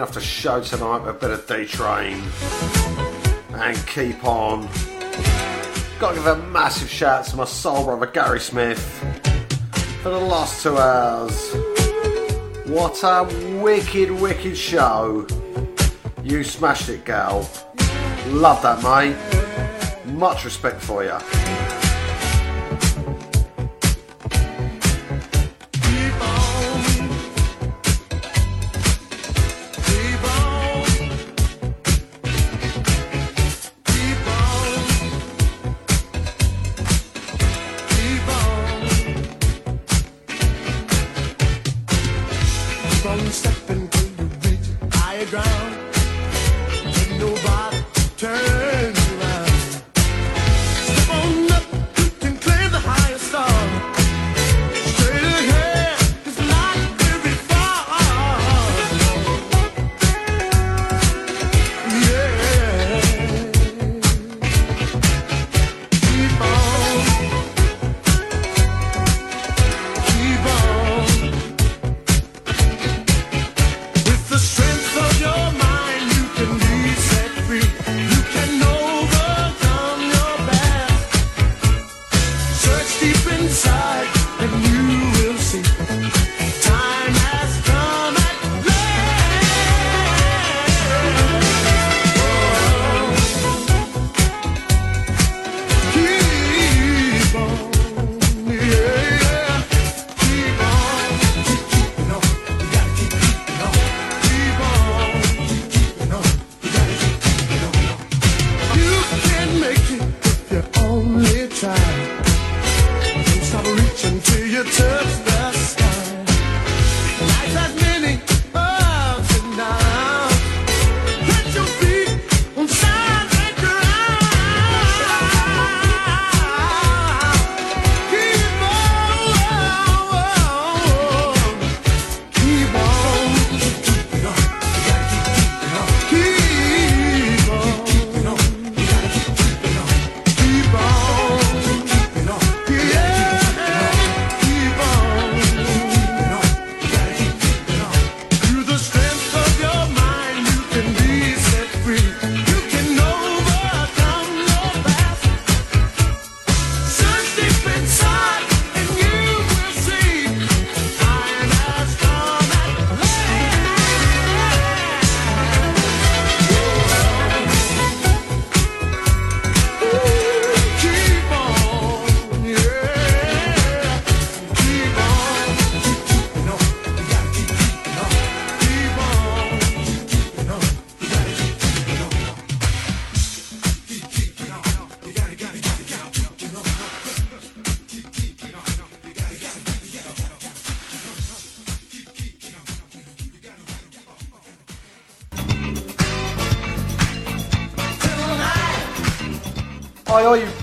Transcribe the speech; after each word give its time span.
kicking 0.00 0.08
off 0.08 0.14
the 0.14 0.20
show 0.20 0.62
tonight 0.62 0.98
with 1.00 1.16
a 1.16 1.18
bit 1.18 1.30
of 1.30 1.46
D 1.46 1.66
Train 1.66 2.22
and 3.52 3.76
keep 3.86 4.24
on. 4.24 4.66
Gotta 5.98 6.14
give 6.14 6.26
a 6.26 6.36
massive 6.36 6.88
shout 6.88 7.26
to 7.26 7.36
my 7.36 7.44
soul 7.44 7.84
brother 7.84 8.06
Gary 8.06 8.40
Smith 8.40 8.80
for 10.02 10.08
the 10.08 10.18
last 10.18 10.62
two 10.62 10.78
hours. 10.78 11.54
What 12.66 13.02
a 13.02 13.24
wicked, 13.62 14.10
wicked 14.10 14.56
show. 14.56 15.26
You 16.22 16.44
smashed 16.44 16.88
it, 16.88 17.04
gal. 17.04 17.40
Love 18.28 18.62
that, 18.62 18.82
mate. 18.82 19.16
Much 20.14 20.46
respect 20.46 20.80
for 20.80 21.04
you. 21.04 21.18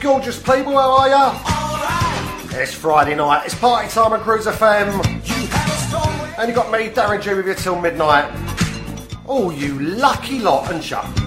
Gorgeous 0.02 0.38
people, 0.40 0.74
how 0.74 0.98
are 0.98 1.10
ya? 1.10 1.30
Right. 1.32 2.62
It's 2.62 2.74
Friday 2.74 3.16
night, 3.16 3.46
it's 3.46 3.56
party 3.56 3.88
time 3.90 4.12
on 4.12 4.20
Cruise 4.20 4.46
FM. 4.46 4.90
And 6.38 6.50
you 6.50 6.54
got 6.54 6.70
me, 6.70 6.90
Darren 6.90 7.22
G, 7.22 7.34
with 7.34 7.48
you 7.48 7.54
till 7.54 7.80
midnight. 7.80 8.30
Oh, 9.26 9.50
you 9.50 9.80
lucky 9.80 10.40
lot, 10.40 10.70
and 10.70 10.90
ya? 10.90 11.27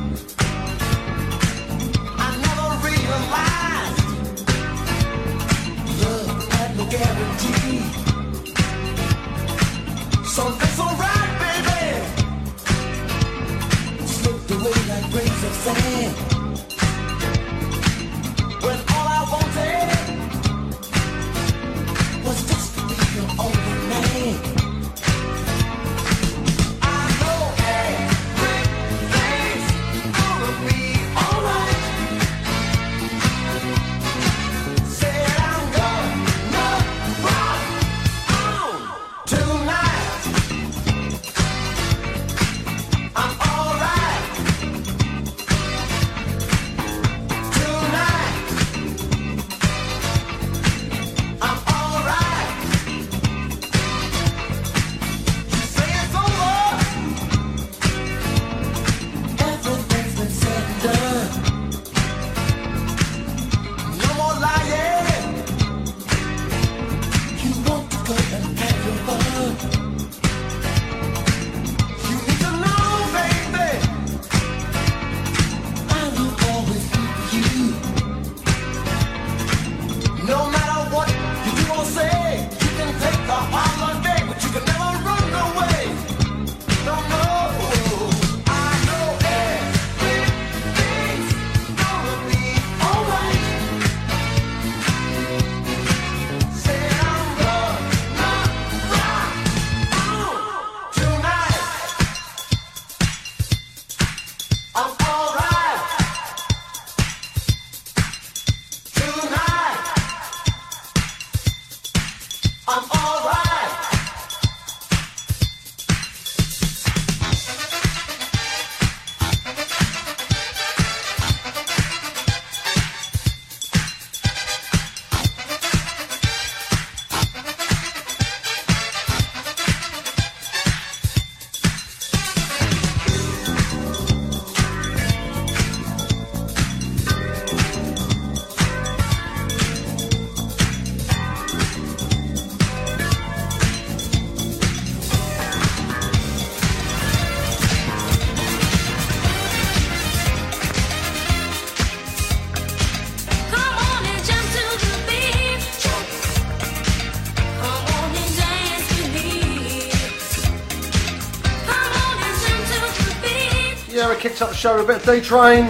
Kicks 164.21 164.43
up 164.43 164.51
the 164.51 164.55
show 164.55 164.78
a 164.78 164.87
bit 164.87 164.97
of 164.97 165.07
D 165.07 165.22
Train. 165.22 165.65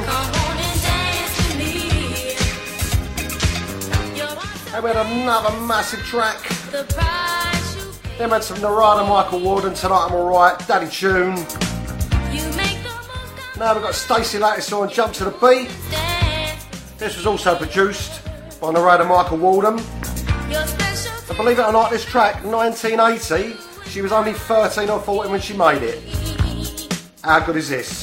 And 4.74 4.82
we 4.82 4.90
had 4.90 5.06
another 5.06 5.56
massive 5.60 6.00
track. 6.00 6.48
Then 8.18 8.28
we 8.28 8.32
had 8.32 8.42
some 8.42 8.60
Narada 8.60 9.06
Michael 9.08 9.38
Walden, 9.38 9.72
Tonight 9.72 10.06
I'm 10.08 10.14
Alright, 10.14 10.66
Daddy 10.66 10.90
Tune. 10.90 11.36
Now 13.56 13.72
we've 13.72 13.84
got 13.84 13.94
Stacy 13.94 14.38
Lattisaw 14.38 14.82
on 14.82 14.90
Jump 14.90 15.12
to 15.12 15.26
the 15.26 15.30
Beat. 15.30 15.70
This 16.98 17.16
was 17.16 17.26
also 17.26 17.54
produced 17.54 18.20
by 18.60 18.72
Narada 18.72 19.04
Michael 19.04 19.38
Walden. 19.38 19.78
And 19.78 21.36
believe 21.36 21.60
it 21.60 21.66
or 21.66 21.72
not, 21.72 21.90
this 21.92 22.04
track, 22.04 22.44
1980, 22.44 23.56
she 23.88 24.02
was 24.02 24.10
only 24.10 24.32
13 24.32 24.90
or 24.90 24.98
14 24.98 25.30
when 25.30 25.40
she 25.40 25.56
made 25.56 25.84
it. 25.84 26.02
How 27.22 27.38
good 27.38 27.54
is 27.54 27.68
this? 27.68 27.99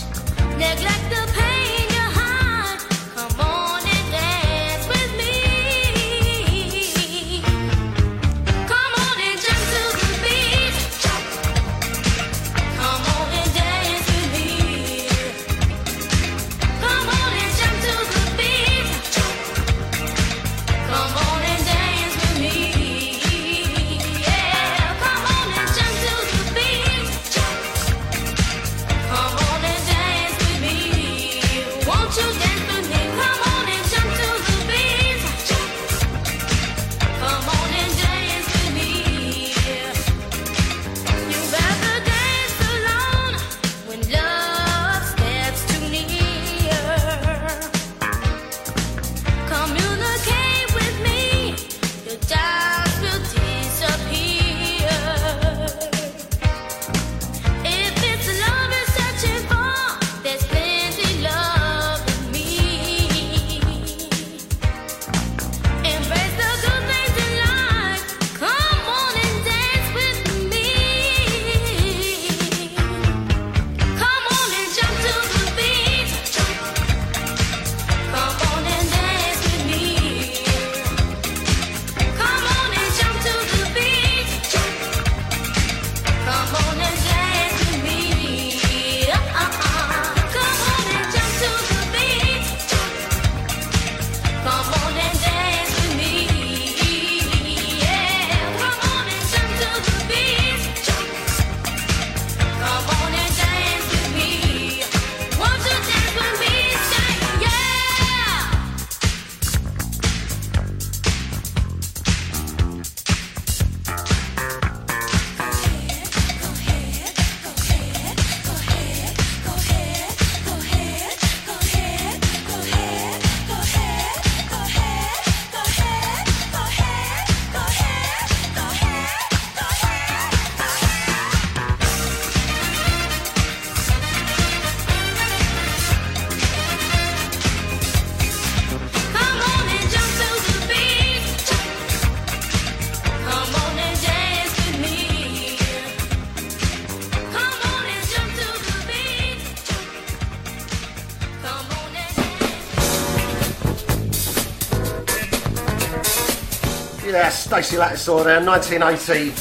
Stacy 157.64 157.78
Lattisaw 157.78 158.24
there, 158.24 158.40
1980. 158.40 159.32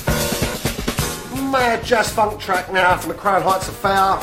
Mad 1.53 1.85
jazz 1.85 2.11
funk 2.11 2.41
track 2.41 2.73
now 2.73 2.97
from 2.97 3.11
the 3.11 3.15
Crown 3.15 3.43
Heights 3.43 3.69
Affair. 3.69 4.19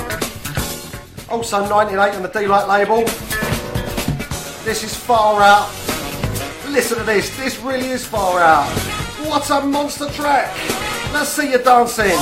Also 1.30 1.64
98 1.70 2.16
on 2.16 2.24
the 2.24 2.28
De-Lite 2.30 2.68
label. 2.68 3.04
This 4.66 4.84
is 4.84 4.96
far 4.96 5.44
out. 5.44 5.70
Listen 6.70 6.98
to 6.98 7.04
this, 7.04 7.38
this 7.38 7.60
really 7.60 7.90
is 7.90 8.04
far 8.04 8.40
out. 8.40 8.68
What 9.28 9.48
a 9.52 9.62
monster 9.64 10.10
track. 10.10 10.52
Let's 11.14 11.30
see 11.30 11.52
you 11.52 11.60
dancing. 11.60 12.18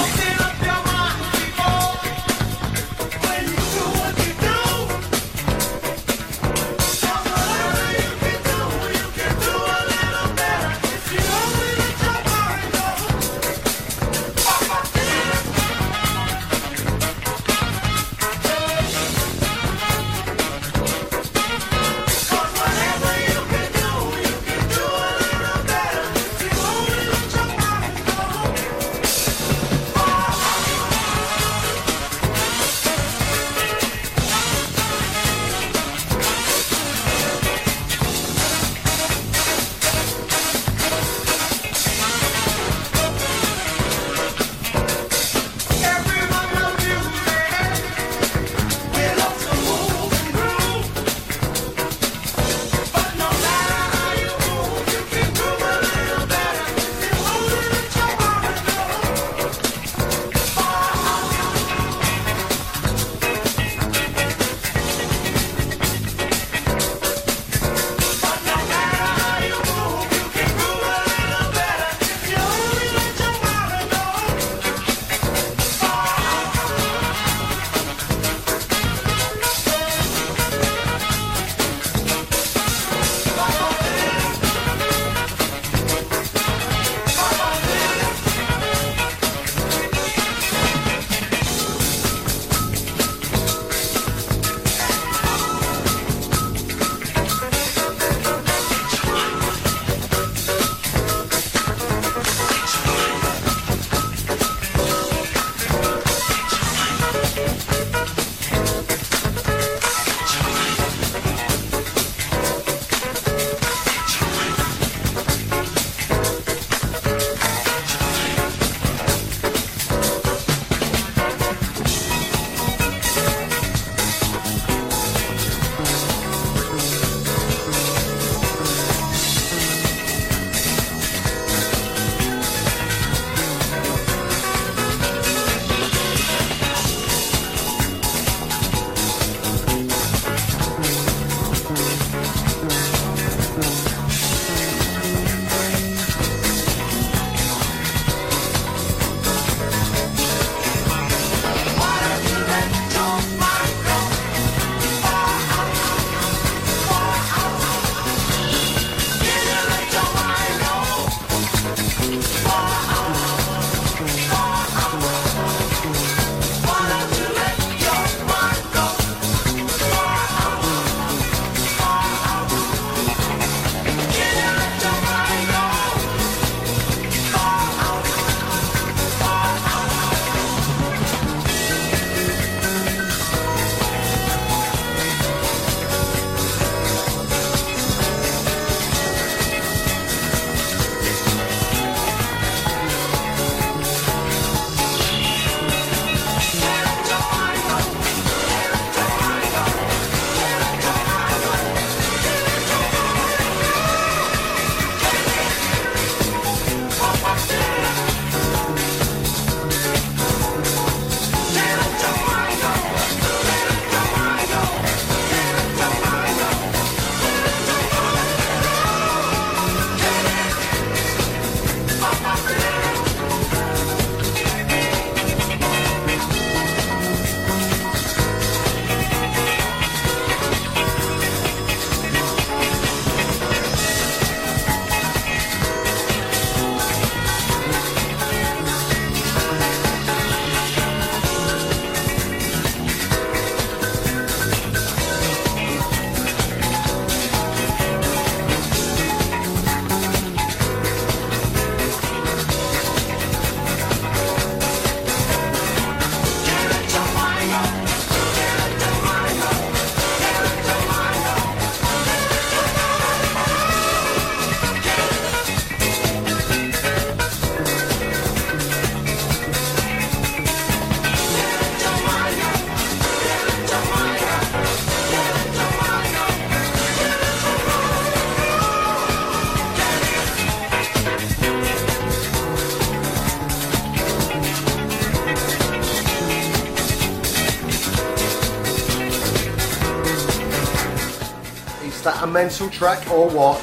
Mental 292.32 292.70
track 292.70 293.10
or 293.12 293.30
what? 293.30 293.60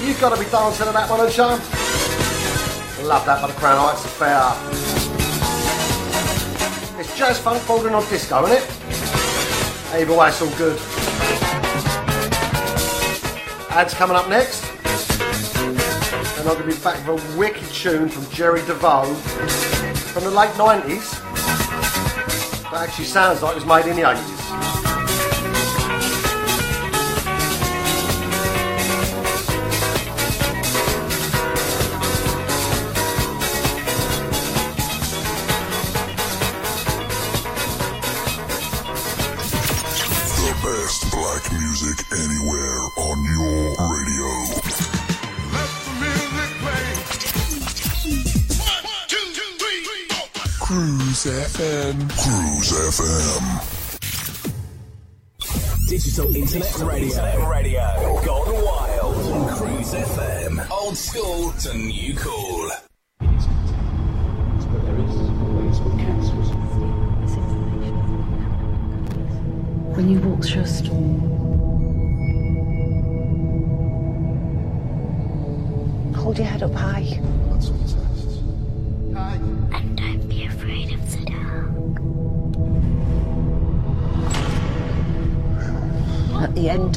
You've 0.00 0.20
got 0.20 0.34
to 0.34 0.42
be 0.42 0.48
dancing 0.50 0.86
to 0.86 0.92
that 0.92 1.10
one, 1.10 1.20
and 1.20 1.32
Sean. 1.32 1.58
Love 3.06 3.26
that 3.26 3.40
by 3.40 3.48
the 3.48 3.54
Crown 3.54 3.78
Heights 3.78 4.04
Affair. 4.04 4.52
It's 7.00 7.16
jazz 7.16 7.38
funk 7.38 7.66
bordering 7.66 7.94
on 7.94 8.08
disco, 8.08 8.44
isn't 8.46 8.58
it? 8.58 8.64
Either 9.94 10.16
way, 10.16 10.28
it's 10.28 10.40
all 10.40 10.50
good. 10.56 10.78
Ads 13.70 13.94
coming 13.94 14.16
up 14.16 14.28
next. 14.28 14.64
And 16.38 16.48
I'm 16.48 16.56
going 16.56 16.70
to 16.70 16.76
be 16.76 16.82
back 16.84 17.06
with 17.08 17.34
a 17.34 17.38
wicked 17.38 17.68
tune 17.72 18.08
from 18.08 18.30
Jerry 18.32 18.60
DeVoe 18.62 19.14
from 19.14 20.24
the 20.24 20.30
late 20.30 20.50
90s. 20.50 21.20
That 22.70 22.88
actually 22.88 23.06
sounds 23.06 23.42
like 23.42 23.52
it 23.52 23.64
was 23.64 23.66
made 23.66 23.86
in 23.90 23.96
the 23.96 24.02
80s. 24.02 24.37
FM. 51.58 51.98
Cruise 52.10 52.70
FM. 52.70 53.44
Digital 55.88 56.36
Internet 56.36 56.78
Radio. 56.78 57.08
Internet 57.08 57.48
radio. 57.48 58.22
Gone 58.24 58.64
wild. 58.64 59.50
Cruise 59.58 59.92
FM. 59.92 60.70
Old 60.70 60.96
school 60.96 61.50
to 61.50 61.74
new 61.76 62.14
cool. 62.14 62.77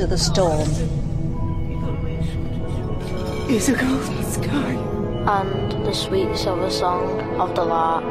At 0.01 0.09
the 0.09 0.09
end 0.09 0.09
of 0.09 0.09
the 0.09 0.17
storm. 0.17 0.69
Is 3.49 3.69
a 3.69 3.73
golden 3.73 4.23
sky. 4.23 4.73
And 5.27 5.71
the 5.85 5.93
sweet 5.93 6.35
silver 6.35 6.71
song 6.71 7.19
of 7.39 7.53
the 7.55 7.63
lark. 7.63 8.03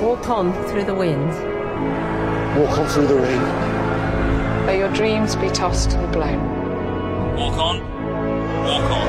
Walk 0.00 0.28
on 0.28 0.52
through 0.68 0.84
the 0.84 0.94
wind. 0.94 1.30
Walk 2.58 2.78
on 2.78 2.86
through 2.88 3.08
the 3.08 3.16
rain. 3.16 3.42
May 4.66 4.78
your 4.78 4.92
dreams 4.92 5.36
be 5.36 5.48
tossed 5.48 5.92
and 5.92 6.12
blown. 6.12 6.38
Walk 7.36 7.58
on. 7.58 7.80
Walk 8.64 8.90
on. 8.90 9.08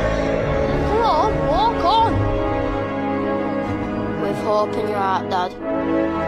Come 0.88 1.03
on, 1.03 1.48
walk 1.48 1.84
on. 1.86 2.13
With 4.22 4.38
hope 4.38 4.74
in 4.74 4.88
your 4.88 4.98
heart, 4.98 5.30
Dad. 5.30 6.21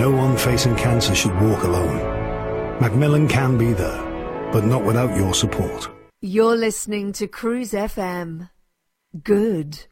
No 0.00 0.10
one 0.10 0.34
facing 0.34 0.76
cancer 0.76 1.14
should 1.14 1.38
walk 1.42 1.62
alone. 1.62 1.98
Macmillan 2.80 3.28
can 3.28 3.58
be 3.58 3.74
there, 3.74 4.00
but 4.50 4.64
not 4.64 4.82
without 4.82 5.14
your 5.14 5.34
support. 5.34 5.90
You're 6.22 6.56
listening 6.56 7.12
to 7.12 7.26
Cruise 7.26 7.72
FM. 7.72 8.48
Good, 9.22 9.84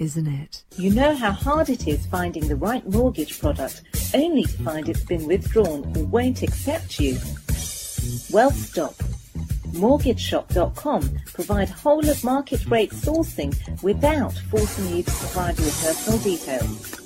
isn't 0.00 0.26
it? 0.26 0.64
You 0.76 0.90
know 0.92 1.14
how 1.14 1.30
hard 1.30 1.68
it 1.68 1.86
is 1.86 2.06
finding 2.06 2.48
the 2.48 2.56
right 2.56 2.84
mortgage 2.88 3.38
product 3.38 3.82
only 4.14 4.42
to 4.42 4.62
find 4.64 4.88
it's 4.88 5.04
been 5.04 5.28
withdrawn 5.28 5.96
or 5.96 6.02
won't 6.06 6.42
accept 6.42 6.98
you. 6.98 7.16
Well, 8.32 8.50
stop. 8.50 8.96
MortgageShop.com 9.74 11.20
provide 11.34 11.68
whole 11.68 12.08
of 12.08 12.24
market 12.24 12.66
rate 12.66 12.90
sourcing 12.90 13.54
without 13.84 14.32
forcing 14.50 14.96
you 14.96 15.04
to 15.04 15.10
provide 15.12 15.56
your 15.60 15.70
personal 15.70 16.18
details. 16.18 17.05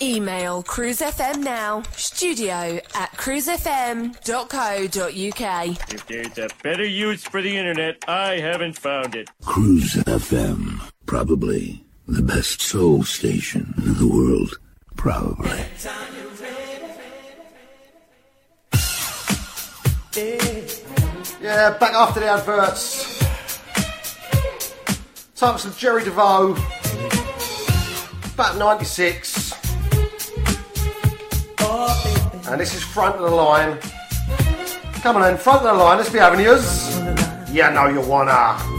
Email 0.00 0.62
cruisefm 0.62 1.42
now, 1.42 1.82
studio 1.96 2.78
at 2.94 3.10
cruisefm.co.uk. 3.12 5.92
If 5.92 6.06
there's 6.06 6.38
a 6.38 6.48
better 6.62 6.84
use 6.84 7.24
for 7.24 7.42
the 7.42 7.56
internet, 7.56 8.04
I 8.06 8.38
haven't 8.38 8.78
found 8.78 9.16
it. 9.16 9.28
Cruise 9.44 9.94
FM. 9.94 10.80
Probably 11.06 11.84
the 12.06 12.22
best 12.22 12.62
soul 12.62 13.02
station 13.02 13.74
in 13.78 13.94
the 13.94 14.06
world. 14.06 14.54
Probably. 14.96 15.64
Yeah, 21.42 21.76
back 21.78 21.94
after 21.94 22.20
the 22.20 22.26
adverts. 22.26 23.18
Time 25.34 25.54
for 25.54 25.58
some 25.58 25.74
Jerry 25.74 26.04
DeVoe. 26.04 26.52
About 28.34 28.56
96. 28.56 29.57
And 31.68 32.58
this 32.58 32.74
is 32.74 32.82
front 32.82 33.16
of 33.16 33.22
the 33.22 33.36
line. 33.36 33.78
Come 35.02 35.16
on 35.16 35.30
in, 35.30 35.36
front 35.36 35.58
of 35.58 35.64
the 35.64 35.74
line, 35.74 35.98
let's 35.98 36.10
be 36.10 36.18
having 36.18 36.40
yours. 36.40 36.98
Yeah, 37.52 37.70
know 37.70 37.88
you 37.88 38.00
wanna. 38.00 38.77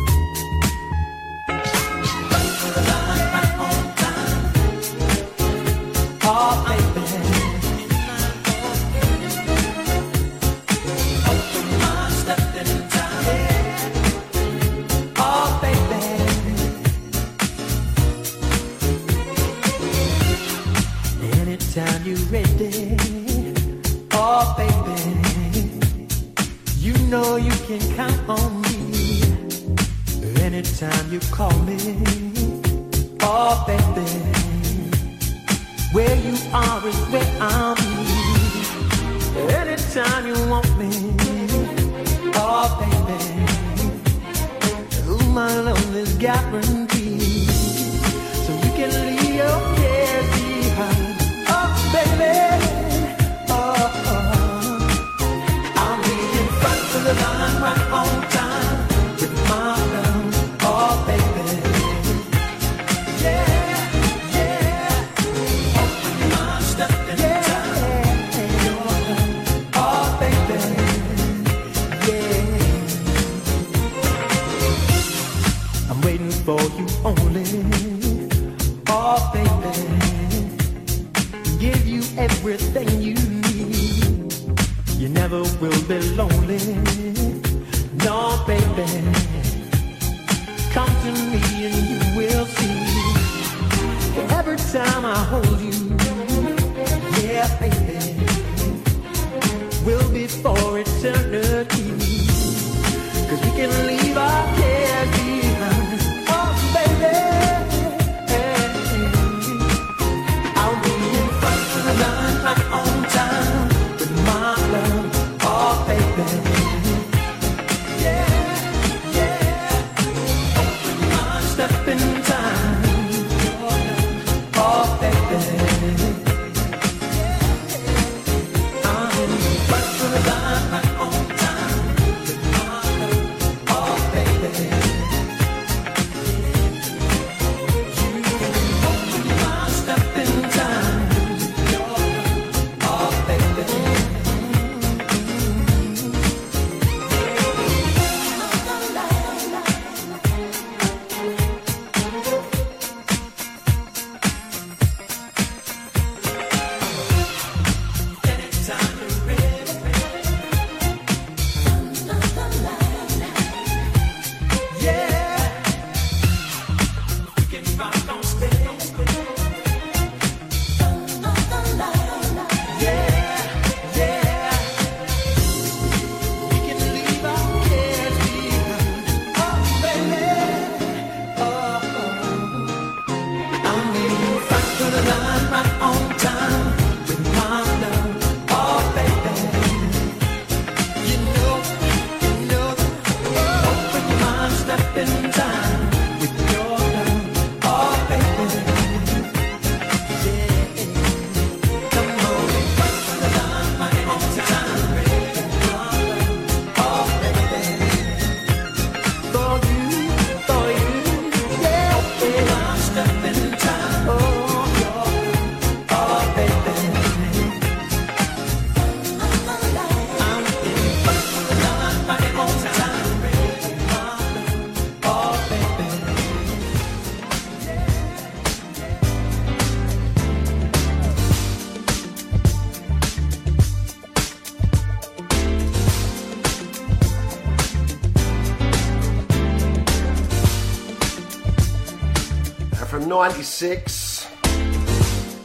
Six. 243.59 244.25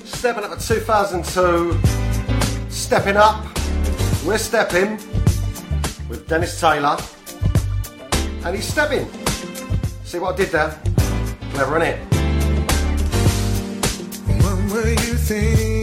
Stepping 0.04 0.44
up 0.44 0.52
at 0.52 0.60
2002. 0.60 1.76
Stepping 2.70 3.16
up. 3.16 3.44
We're 4.24 4.38
stepping 4.38 4.98
with 6.08 6.24
Dennis 6.28 6.60
Taylor. 6.60 6.96
And 8.44 8.54
he's 8.54 8.68
stepping. 8.68 9.08
See 10.04 10.20
what 10.20 10.34
I 10.34 10.36
did 10.36 10.50
there? 10.50 10.80
Clever, 11.54 11.80
innit? 11.80 11.98
When 14.28 14.68
were 14.68 14.90
you 14.90 15.16
thinking? 15.16 15.73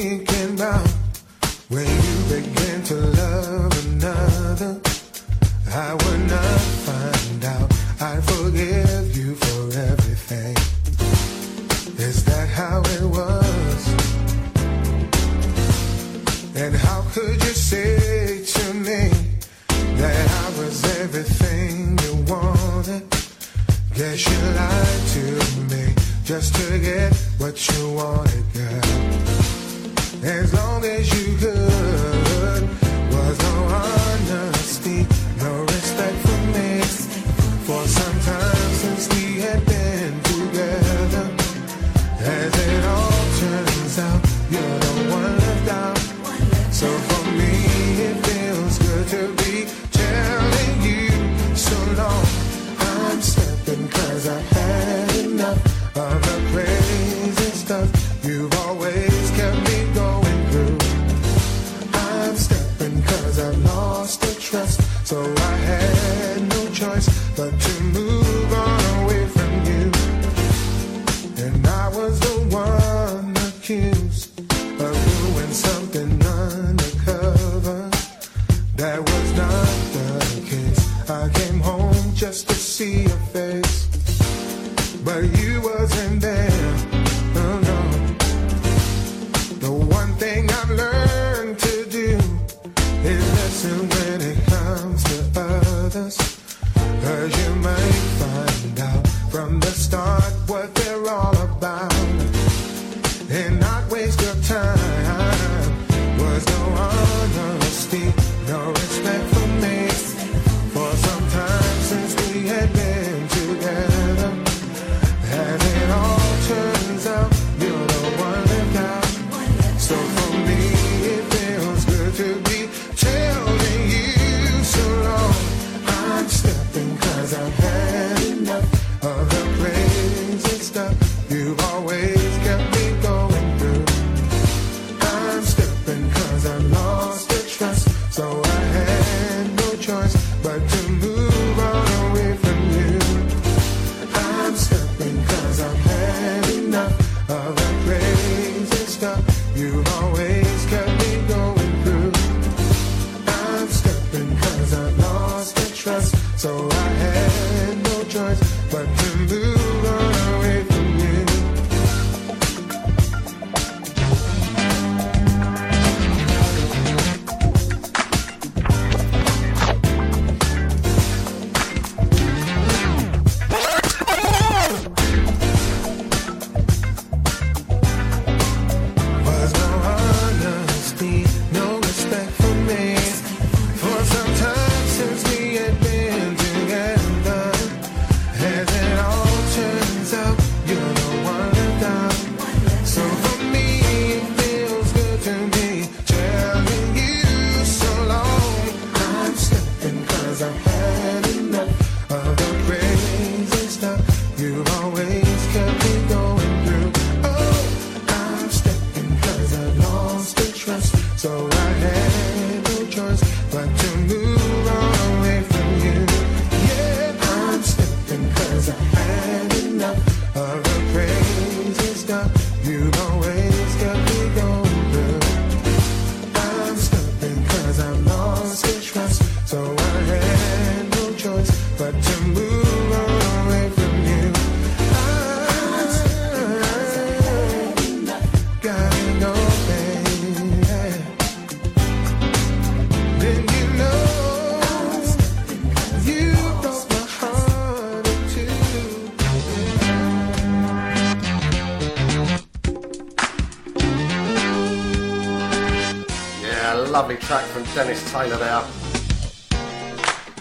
Dennis 257.74 258.12
Taylor 258.12 258.36
there. 258.36 258.62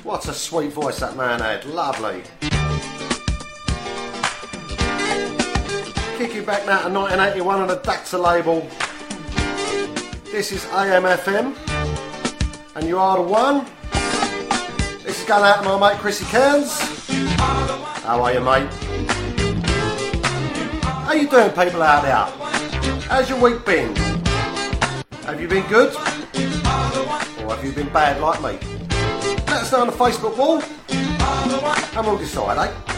What 0.02 0.26
a 0.26 0.32
sweet 0.32 0.72
voice 0.72 0.98
that 0.98 1.16
man 1.16 1.38
had, 1.38 1.64
lovely. 1.64 2.24
Kicking 6.18 6.44
back 6.44 6.66
now 6.66 6.82
to 6.82 6.92
1981 6.92 7.60
on 7.60 7.68
the 7.68 7.76
Dakar 7.76 8.18
label. 8.18 8.68
This 10.24 10.50
is 10.50 10.64
AMFM, 10.66 11.54
and 12.74 12.88
you 12.88 12.98
are 12.98 13.18
the 13.18 13.22
one. 13.22 13.64
This 15.04 15.20
is 15.20 15.28
going 15.28 15.44
out 15.44 15.62
to 15.62 15.68
my 15.68 15.92
mate 15.92 16.00
Chrissy 16.00 16.24
Cairns. 16.26 16.80
How 18.02 18.20
are 18.22 18.32
you, 18.32 18.40
mate? 18.40 18.68
How 20.82 21.12
you 21.12 21.28
doing, 21.28 21.50
people 21.50 21.82
out 21.82 22.02
there? 22.02 22.26
How's 23.02 23.28
your 23.28 23.40
week 23.40 23.64
been? 23.64 23.94
Have 25.24 25.40
you 25.40 25.46
been 25.46 25.66
good? 25.68 25.94
bad 27.92 28.20
like 28.20 28.40
me. 28.40 28.68
Let 29.46 29.62
us 29.62 29.72
know 29.72 29.80
on 29.80 29.86
the 29.88 29.92
Facebook 29.92 30.36
wall 30.36 30.62
and 30.62 32.06
we'll 32.06 32.18
decide, 32.18 32.68
eh? 32.68 32.89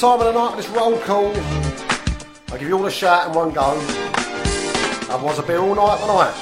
Time 0.00 0.18
of 0.18 0.24
the 0.24 0.32
night 0.32 0.50
for 0.52 0.56
this 0.56 0.68
roll 0.70 0.98
call. 1.00 1.30
I'll 2.48 2.58
give 2.58 2.68
you 2.68 2.78
all 2.78 2.86
a 2.86 2.90
shout 2.90 3.28
in 3.28 3.34
one 3.34 3.50
go. 3.50 3.78
Otherwise, 5.10 5.38
I'll 5.38 5.46
be 5.46 5.56
all 5.56 5.74
night 5.74 6.00
tonight. 6.00 6.32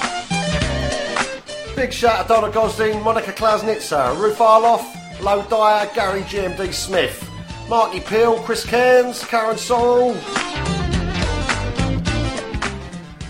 Big 1.74 1.92
shout 1.92 2.20
out 2.20 2.22
to 2.22 2.28
Donna 2.34 2.52
Gosling, 2.52 3.02
Monica 3.02 3.32
Klausnitzer, 3.32 4.16
Ruth 4.16 4.38
Arloff, 4.38 4.84
Low 5.20 5.42
Dyer, 5.48 5.90
Gary 5.92 6.20
GMD 6.20 6.72
Smith, 6.72 7.28
Marky 7.68 7.98
Peel, 7.98 8.38
Chris 8.44 8.64
Cairns, 8.64 9.24
Karen 9.24 9.56
Sorrell, 9.56 10.14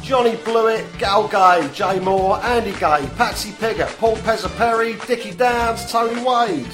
Johnny 0.03 0.37
Blewett, 0.45 0.85
Gal 0.99 1.27
Gay, 1.29 1.67
Jay 1.73 2.01
Moore, 2.01 2.38
Andy 2.45 2.73
Gay, 2.73 3.09
Patsy 3.17 3.53
Pigger, 3.53 3.88
Paul 3.97 4.17
Pezza 4.17 4.55
Perry, 4.59 4.99
Dickie 5.07 5.33
Downs, 5.33 5.91
Tony 5.91 6.23
Wade. 6.23 6.67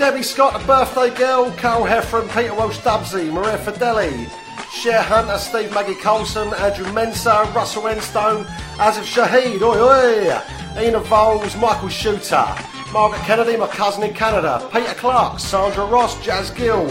Debbie 0.00 0.22
Scott, 0.22 0.54
a 0.58 0.66
birthday 0.66 1.14
girl, 1.14 1.50
Carol 1.58 1.84
Heffron, 1.84 2.26
Peter 2.34 2.54
Welsh 2.54 2.78
Dubsy, 2.78 3.30
Maria 3.30 3.58
Fideli, 3.58 4.30
Cher 4.72 5.02
Hunter, 5.02 5.36
Steve 5.36 5.70
Maggie 5.74 5.94
Colson, 5.94 6.54
Andrew 6.54 6.90
Mensa, 6.94 7.46
Russell 7.54 7.82
Enstone, 7.82 8.46
Azif 8.78 9.04
Shahid, 9.04 9.60
oi 9.60 9.78
oi, 9.78 10.82
Ina 10.82 11.00
Voles, 11.00 11.54
Michael 11.60 11.90
Shooter, 11.90 12.46
Margaret 12.94 13.20
Kennedy, 13.24 13.58
my 13.58 13.66
cousin 13.66 14.04
in 14.04 14.14
Canada, 14.14 14.66
Peter 14.72 14.94
Clark, 14.94 15.38
Sandra 15.38 15.84
Ross, 15.84 16.18
Jazz 16.24 16.50
Gill. 16.50 16.86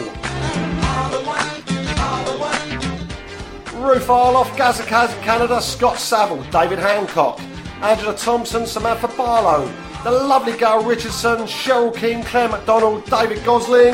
Ruth 3.74 4.08
Arloff, 4.08 4.56
Gaza 4.56 4.84
Canada, 4.84 5.60
Scott 5.64 5.98
Saville, 5.98 6.44
David 6.52 6.78
Hancock, 6.78 7.40
Angela 7.82 8.16
Thompson, 8.16 8.68
Samantha 8.68 9.08
Barlow, 9.08 9.68
the 10.04 10.12
lovely 10.12 10.58
Gail 10.58 10.84
Richardson, 10.84 11.40
Cheryl 11.40 11.96
King, 11.96 12.24
Claire 12.24 12.50
McDonald, 12.50 13.06
David 13.06 13.44
Gosling. 13.44 13.94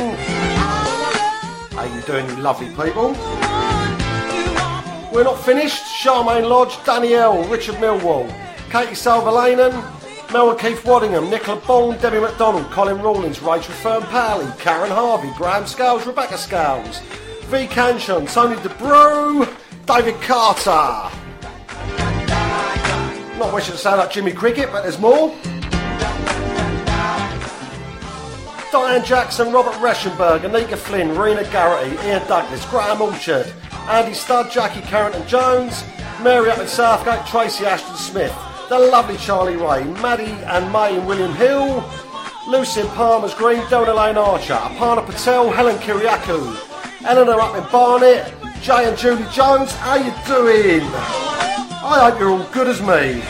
How 1.71 1.83
you 1.83 2.01
doing, 2.01 2.27
you 2.29 2.35
lovely 2.37 2.69
people? 2.69 3.09
We're 5.11 5.23
not 5.23 5.39
finished. 5.43 5.83
Charmaine 5.83 6.47
Lodge, 6.47 6.77
Danielle, 6.85 7.43
Richard 7.45 7.75
Millwall, 7.75 8.27
Katie 8.69 8.93
Salvalainen, 8.93 9.73
Mel 10.31 10.51
and 10.51 10.59
Keith 10.59 10.83
Waddingham, 10.83 11.31
Nicola 11.31 11.59
Bond, 11.61 11.99
Debbie 11.99 12.19
McDonald, 12.19 12.69
Colin 12.69 13.01
Rawlins, 13.01 13.41
Rachel 13.41 13.73
Fern 13.73 14.03
Pally, 14.03 14.45
Karen 14.59 14.91
Harvey, 14.91 15.31
Graham 15.35 15.65
Scales, 15.65 16.05
Rebecca 16.05 16.37
Scales, 16.37 16.99
V. 17.45 17.65
Canchon, 17.65 18.27
Tony 18.27 18.55
DeBrew, 18.57 19.51
David 19.87 20.21
Carter. 20.21 21.09
Not 23.39 23.53
wishing 23.53 23.71
to 23.71 23.77
sound 23.79 23.97
like 23.97 24.11
Jimmy 24.11 24.31
Cricket, 24.31 24.71
but 24.71 24.83
there's 24.83 24.99
more. 24.99 25.33
Diane 28.75 29.05
Jackson, 29.05 29.53
Robert 29.53 29.71
Reschenberg, 29.75 30.41
Anika 30.41 30.75
Flynn, 30.75 31.17
Rena 31.17 31.49
Garrity, 31.49 31.95
Ian 32.05 32.27
Douglas, 32.27 32.65
Graham 32.65 33.01
Orchard, 33.01 33.53
Andy 33.87 34.13
Studd, 34.13 34.51
Jackie 34.51 34.81
Carrington 34.81 35.25
Jones, 35.29 35.85
Mary 36.21 36.49
up 36.49 36.59
in 36.59 36.67
Southgate, 36.67 37.25
Tracy 37.25 37.65
Ashton 37.65 37.95
Smith, 37.95 38.35
the 38.67 38.77
lovely 38.77 39.15
Charlie 39.15 39.55
Ray, 39.55 39.85
Maddie 40.01 40.25
and 40.25 40.69
May 40.73 40.97
and 40.97 41.07
William 41.07 41.33
Hill, 41.35 41.89
Lucy 42.49 42.81
Palmer's 42.89 43.33
Green, 43.33 43.63
Donna 43.69 43.93
Lane 43.93 44.17
Archer, 44.17 44.55
Aparna 44.55 45.05
Patel, 45.05 45.49
Helen 45.51 45.77
Kiriakou, 45.77 47.05
Eleanor 47.05 47.39
up 47.39 47.55
in 47.55 47.63
Barnet, 47.71 48.33
Jay 48.61 48.89
and 48.89 48.97
Julie 48.97 49.25
Jones, 49.31 49.71
how 49.75 49.95
you 49.95 50.11
doing? 50.27 50.81
I 51.81 52.09
hope 52.09 52.19
you're 52.19 52.29
all 52.29 52.43
good 52.51 52.67
as 52.67 52.81
me. 52.81 53.23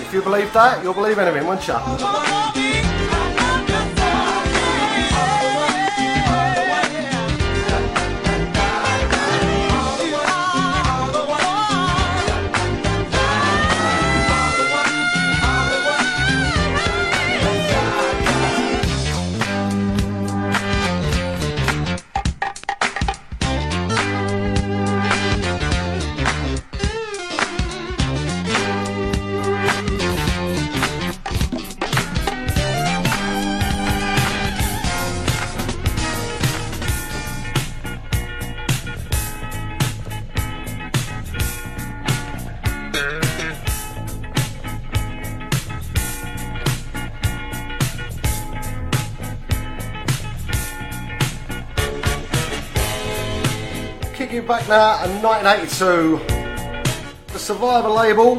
If 0.00 0.14
you 0.14 0.22
believe 0.22 0.52
that, 0.52 0.80
you'll 0.84 0.94
believe 0.94 1.18
anything, 1.18 1.44
won't 1.44 1.66
you? 1.66 2.39
Now 54.70 55.04
in 55.04 55.20
1982. 55.20 56.20
The 57.32 57.38
Survivor 57.40 57.88
label. 57.88 58.38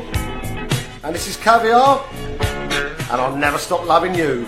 And 1.04 1.14
this 1.14 1.28
is 1.28 1.36
Caviar. 1.36 2.06
And 3.12 3.20
I'll 3.20 3.36
never 3.36 3.58
stop 3.58 3.86
loving 3.86 4.16
you. 4.16 4.48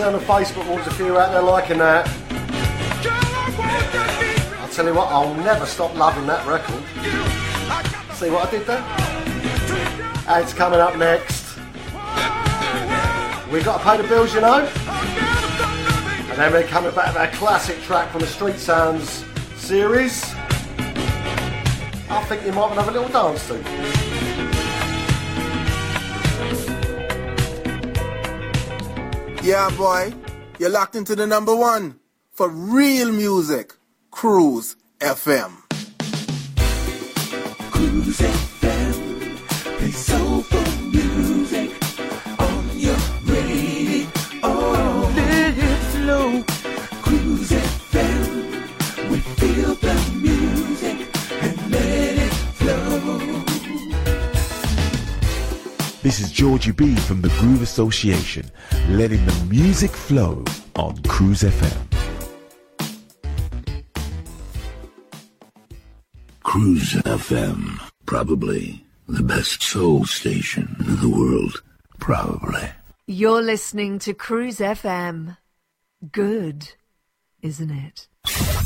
On 0.00 0.12
the 0.12 0.20
Facebook 0.20 0.64
walls 0.68 0.86
a 0.86 0.94
few 0.94 1.18
out 1.18 1.32
there 1.32 1.42
liking 1.42 1.78
that. 1.78 2.08
I'll 4.60 4.68
tell 4.68 4.86
you 4.86 4.94
what, 4.94 5.08
I'll 5.08 5.34
never 5.34 5.66
stop 5.66 5.92
loving 5.96 6.24
that 6.28 6.46
record. 6.46 6.84
See 8.14 8.30
what 8.30 8.46
I 8.46 8.50
did 8.50 8.64
there? 8.64 8.84
It's 10.40 10.54
coming 10.54 10.78
up 10.78 10.96
next. 10.96 11.56
We've 13.50 13.64
got 13.64 13.78
to 13.78 13.84
pay 13.84 13.96
the 14.00 14.06
bills, 14.06 14.32
you 14.32 14.40
know. 14.40 14.60
And 16.30 16.38
then 16.38 16.52
we're 16.52 16.62
coming 16.62 16.94
back 16.94 17.08
with 17.08 17.16
our 17.16 17.32
classic 17.32 17.80
track 17.82 18.12
from 18.12 18.20
the 18.20 18.28
Street 18.28 18.56
Sounds 18.56 19.24
series. 19.56 20.22
I 22.08 22.24
think 22.28 22.46
you 22.46 22.52
might 22.52 22.72
have 22.74 22.86
a 22.86 22.92
little 22.92 23.08
dance 23.08 23.48
to. 23.48 23.97
Yeah, 29.48 29.70
boy, 29.78 30.12
you're 30.58 30.68
locked 30.68 30.94
into 30.94 31.16
the 31.16 31.26
number 31.26 31.56
one 31.56 31.98
for 32.32 32.50
real 32.50 33.10
music. 33.10 33.72
Cruise 34.10 34.76
FM. 35.00 35.62
Cruise 37.70 38.18
FM, 38.18 39.38
play 39.78 39.90
soulful 39.90 40.70
music 40.92 41.70
on 42.38 42.78
your 42.78 42.98
radio. 43.24 44.06
Let 45.16 45.56
it 45.56 45.78
flow. 45.94 46.44
Cruise 47.00 47.50
FM, 47.50 49.10
we 49.10 49.20
feel 49.40 49.74
the 49.76 49.94
music 50.20 51.08
and 51.40 51.70
let 51.70 52.18
it 52.18 52.34
flow. 52.60 53.44
This 56.02 56.20
is 56.20 56.30
Georgie 56.30 56.72
B 56.72 56.96
from 56.96 57.22
the 57.22 57.30
Groove 57.40 57.62
Association, 57.62 58.50
letting 58.88 59.24
the 59.26 59.46
music 59.50 59.90
flow 59.90 60.42
on 60.76 60.96
Cruise 61.02 61.42
FM. 61.42 61.76
Cruise 66.42 66.94
FM, 66.94 67.78
probably 68.06 68.82
the 69.06 69.22
best 69.22 69.62
soul 69.62 70.06
station 70.06 70.74
in 70.80 70.96
the 71.00 71.08
world. 71.10 71.62
Probably. 72.00 72.70
You're 73.06 73.42
listening 73.42 73.98
to 74.00 74.12
Cruise 74.14 74.58
FM. 74.58 75.36
Good, 76.10 76.72
isn't 77.42 77.70
it? 77.70 78.08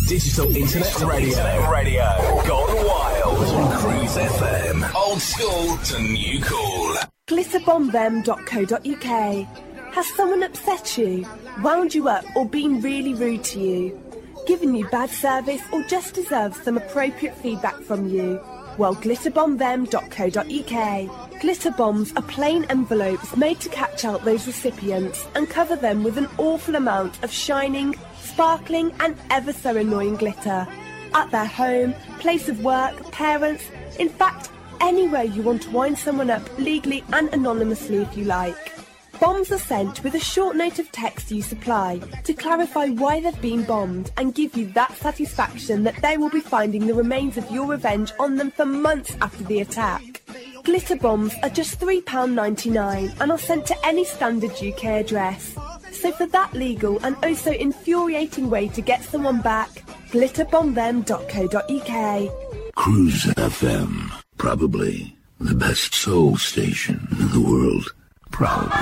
Digital 0.07 0.55
Internet 0.57 1.01
Radio. 1.01 1.71
Radio. 1.71 2.03
Gone 2.47 2.87
wild. 2.87 3.49
On 3.49 3.73
Cruise 3.79 4.17
FM. 4.17 4.95
Old 4.95 5.21
school 5.21 5.77
to 5.79 5.99
new 6.01 6.41
cool. 6.43 6.95
glitterbombthem.co.uk. 7.27 9.72
Has 9.93 10.09
someone 10.15 10.43
upset 10.43 10.97
you, 10.97 11.27
wound 11.63 11.95
you 11.95 12.09
up, 12.09 12.25
or 12.35 12.47
been 12.47 12.81
really 12.81 13.13
rude 13.13 13.45
to 13.45 13.61
you? 13.61 14.01
Given 14.47 14.75
you 14.75 14.89
bad 14.89 15.11
service 15.11 15.61
or 15.71 15.83
just 15.83 16.15
deserves 16.15 16.63
some 16.63 16.79
appropriate 16.79 17.37
feedback 17.37 17.79
from 17.83 18.09
you? 18.09 18.41
Well, 18.79 18.97
glitterbombthem.co.uk. 18.97 21.41
Glitter 21.43 21.71
bombs 21.73 22.15
are 22.17 22.23
plain 22.23 22.65
envelopes 22.71 23.37
made 23.37 23.61
to 23.61 23.69
catch 23.69 24.07
out 24.07 24.25
those 24.25 24.47
recipients 24.47 25.27
and 25.35 25.51
cover 25.51 25.77
them 25.77 26.03
with 26.03 26.17
an 26.17 26.31
awful 26.39 26.77
amount 26.77 27.23
of 27.23 27.31
shining, 27.31 27.95
sparkling, 28.19 28.95
and 29.01 29.15
ever 29.29 29.53
so 29.53 29.77
annoying 29.77 30.17
glitter. 30.17 30.67
At 31.13 31.31
their 31.31 31.45
home, 31.45 31.93
place 32.19 32.49
of 32.49 32.65
work, 32.65 33.13
parents, 33.13 33.65
in 33.99 34.09
fact, 34.09 34.49
anywhere 34.81 35.25
you 35.25 35.43
want 35.43 35.65
to 35.65 35.71
wind 35.71 35.99
someone 35.99 36.31
up 36.31 36.59
legally 36.59 37.05
and 37.13 37.29
anonymously 37.35 37.99
if 37.99 38.17
you 38.17 38.25
like. 38.25 38.73
Bombs 39.21 39.53
are 39.53 39.59
sent 39.59 40.03
with 40.03 40.15
a 40.15 40.21
short 40.21 40.57
note 40.57 40.79
of 40.79 40.91
text 40.91 41.31
you 41.31 41.43
supply 41.43 42.01
to 42.25 42.35
clarify 42.35 42.89
why 42.89 43.21
they've 43.21 43.41
been 43.41 43.65
bombed 43.65 44.11
and 44.17 44.35
give 44.35 44.57
you 44.57 44.67
that 44.73 44.97
satisfaction 44.97 45.85
that 45.85 46.01
they 46.03 46.17
will 46.17 46.31
be 46.31 46.41
finding 46.41 46.87
the 46.87 46.95
remains 46.95 47.37
of 47.37 47.51
your 47.51 47.67
revenge 47.67 48.13
on 48.19 48.37
them 48.37 48.51
for 48.51 48.65
months 48.65 49.17
after 49.21 49.45
the 49.45 49.61
attack. 49.61 50.23
Glitter 50.65 50.97
bombs 50.97 51.35
are 51.43 51.51
just 51.51 51.79
£3.99 51.81 53.21
and 53.21 53.31
are 53.31 53.39
sent 53.39 53.67
to 53.67 53.87
any 53.87 54.05
standard 54.05 54.53
UK 54.53 54.85
address. 54.85 55.55
So 55.91 56.13
for 56.13 56.27
that 56.27 56.55
legal 56.55 56.99
and 57.05 57.17
also 57.23 57.53
infuriating 57.53 58.51
way 58.51 58.69
to 58.69 58.81
get 58.81 59.03
someone 59.03 59.41
back, 59.41 59.71
glitterbombthem.co.uk. 60.11 62.75
Cruise 62.75 63.25
FM, 63.25 64.23
probably 64.39 65.17
the 65.39 65.55
best 65.55 65.95
soul 65.95 66.37
station 66.37 67.07
in 67.13 67.29
the 67.31 67.41
world. 67.41 67.93
Probably. 68.33 68.73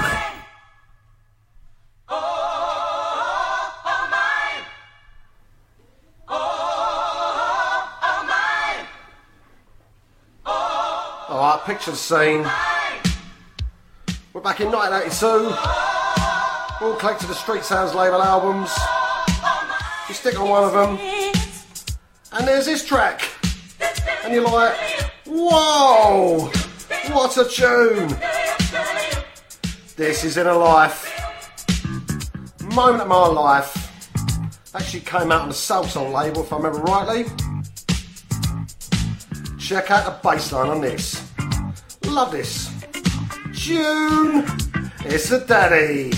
Alright, 11.28 11.64
picture 11.64 11.90
the 11.90 11.96
scene. 11.96 12.46
We're 14.32 14.40
back 14.40 14.60
in 14.60 14.70
1982. 14.70 16.84
All 16.84 16.94
collected 16.96 17.28
the 17.28 17.34
Street 17.34 17.64
Sounds 17.64 17.94
label 17.94 18.22
albums. 18.22 18.70
You 20.08 20.14
stick 20.14 20.40
on 20.40 20.48
one 20.48 20.64
of 20.64 20.72
them, 20.72 20.98
and 22.32 22.48
there's 22.48 22.66
this 22.66 22.84
track. 22.84 23.22
And 24.24 24.32
you're 24.32 24.44
like, 24.44 24.74
whoa, 25.26 26.50
what 27.12 27.36
a 27.36 27.44
tune! 27.44 28.16
This 30.00 30.24
is 30.24 30.38
Inner 30.38 30.54
Life. 30.54 31.12
Moment 32.74 33.02
of 33.02 33.08
my 33.08 33.26
life. 33.26 34.74
Actually 34.74 35.00
came 35.00 35.30
out 35.30 35.42
on 35.42 35.48
the 35.48 35.54
Salsoul 35.54 36.10
label, 36.10 36.40
if 36.40 36.50
I 36.54 36.56
remember 36.56 36.78
rightly. 36.78 37.24
Check 39.58 39.90
out 39.90 40.06
the 40.06 40.18
bass 40.26 40.52
line 40.52 40.70
on 40.70 40.80
this. 40.80 41.22
Love 42.06 42.32
this. 42.32 42.70
Tune! 43.54 44.46
It's 45.04 45.32
a 45.32 45.46
daddy. 45.46 46.12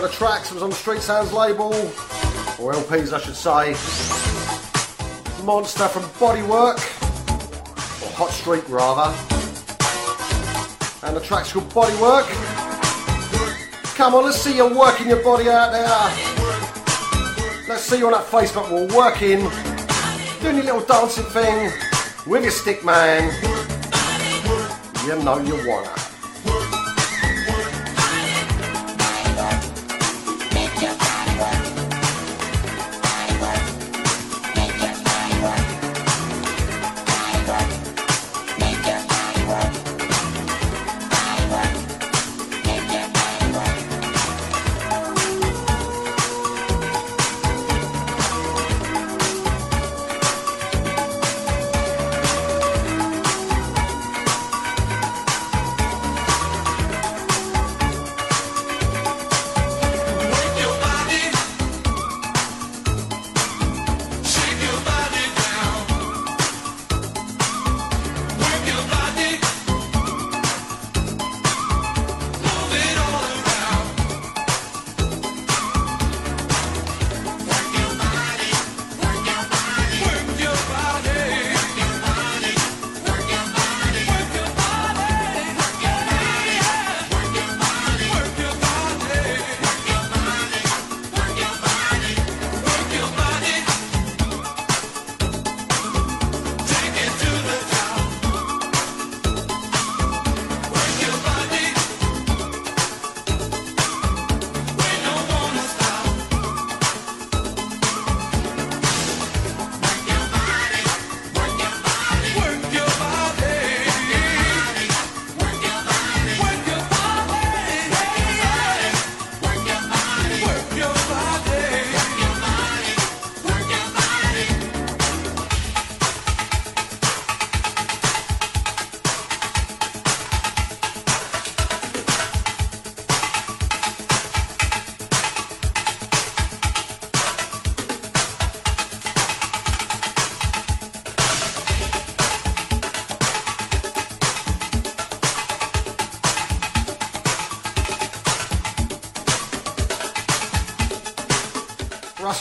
Staying 0.00 0.12
the 0.12 0.16
tracks, 0.16 0.50
was 0.50 0.62
on 0.62 0.70
the 0.70 0.76
Street 0.76 1.02
Sounds 1.02 1.30
label, 1.30 1.74
or 2.58 2.72
LPs 2.72 3.12
I 3.12 3.20
should 3.20 3.36
say. 3.36 3.74
Monster 5.44 5.88
from 5.88 6.04
Bodywork, 6.18 6.78
or 8.02 8.10
Hot 8.16 8.30
Streak 8.30 8.66
rather. 8.70 9.14
And 11.06 11.14
the 11.14 11.20
track's 11.20 11.52
called 11.52 11.68
Bodywork. 11.68 12.26
Come 13.96 14.14
on, 14.14 14.24
let's 14.24 14.38
see 14.38 14.56
you 14.56 14.74
working 14.74 15.06
your 15.08 15.22
body 15.22 15.50
out 15.50 15.70
there. 15.70 15.86
Let's 17.68 17.82
see 17.82 17.98
you 17.98 18.06
on 18.06 18.12
that 18.12 18.24
Facebook 18.24 18.70
wall 18.70 18.86
working, 18.96 19.40
doing 20.40 20.56
your 20.56 20.76
little 20.76 20.86
dancing 20.86 21.24
thing 21.24 21.70
with 22.26 22.42
your 22.42 22.52
stick 22.52 22.82
man. 22.86 23.30
You 25.04 25.22
know 25.22 25.38
you 25.40 25.56
wanna. 25.68 25.99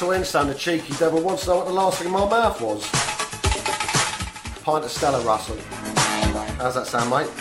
Russell 0.09 0.41
Enstone, 0.41 0.47
the 0.47 0.55
cheeky 0.55 0.93
devil, 0.93 1.21
wants 1.21 1.43
to 1.43 1.49
know 1.49 1.57
what 1.57 1.67
the 1.67 1.73
last 1.73 1.99
thing 1.99 2.07
in 2.07 2.13
my 2.13 2.27
mouth 2.27 2.59
was. 2.61 2.89
Pint 4.63 4.85
of 4.85 4.91
Stella, 4.91 5.23
Russell. 5.23 5.57
How's 6.57 6.75
that 6.75 6.87
sound, 6.87 7.11
mate? 7.11 7.38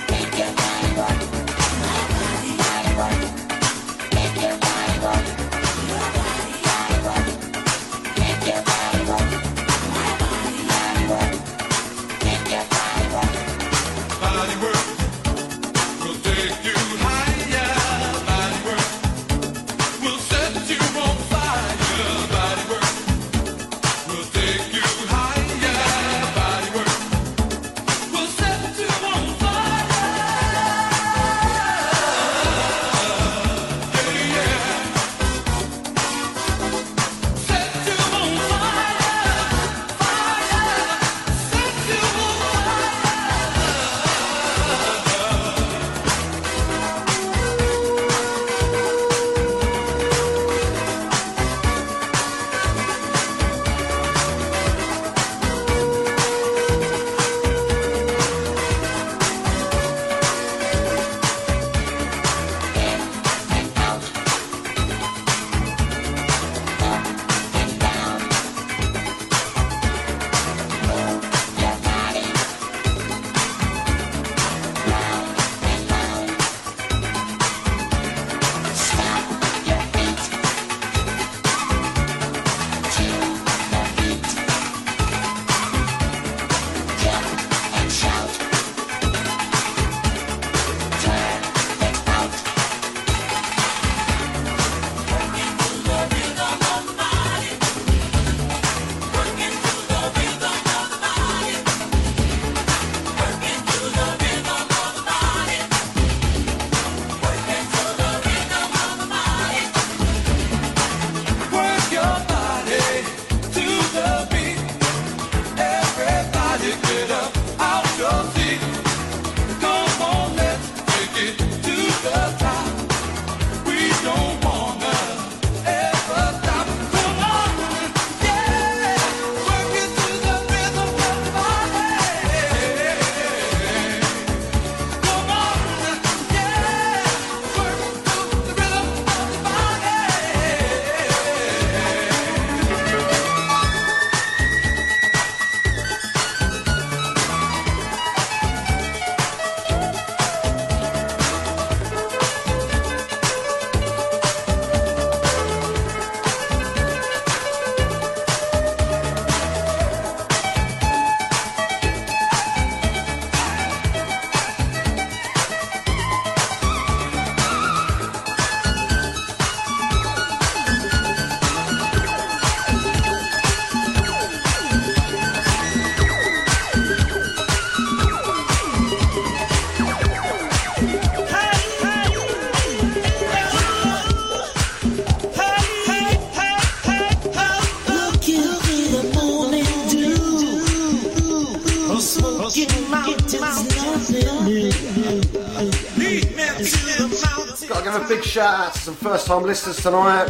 First 199.09 199.27
time 199.27 199.43
listeners 199.43 199.83
tonight. 199.83 200.29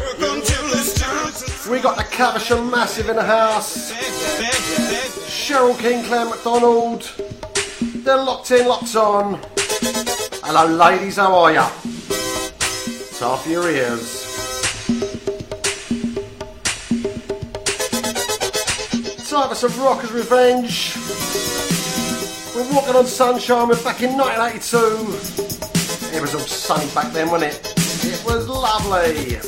We 1.68 1.80
got 1.80 1.96
the 1.96 2.06
Caversham 2.12 2.70
Massive 2.70 3.08
in 3.08 3.16
the 3.16 3.24
house. 3.24 3.90
Cheryl 5.26 5.76
King, 5.76 6.04
Claire 6.04 6.26
McDonald. 6.26 7.02
They're 8.04 8.16
locked 8.16 8.52
in, 8.52 8.68
locked 8.68 8.94
on. 8.94 9.40
Hello, 10.44 10.66
ladies, 10.66 11.16
how 11.16 11.34
are 11.34 11.52
ya? 11.52 11.68
It's 11.84 13.20
off 13.20 13.48
your 13.48 13.68
ears. 13.68 14.26
For 19.26 19.54
some 19.54 19.82
Rockers 19.82 20.12
Revenge. 20.12 20.94
We're 22.54 22.72
walking 22.72 22.94
on 22.94 23.06
sunshine. 23.06 23.66
We're 23.66 23.82
back 23.82 24.02
in 24.02 24.16
1982. 24.16 26.16
It 26.16 26.20
was 26.20 26.34
all 26.34 26.40
sunny 26.40 26.88
back 26.94 27.12
then, 27.12 27.30
wasn't 27.30 27.54
it? 27.54 27.67
Lovely. 28.68 29.47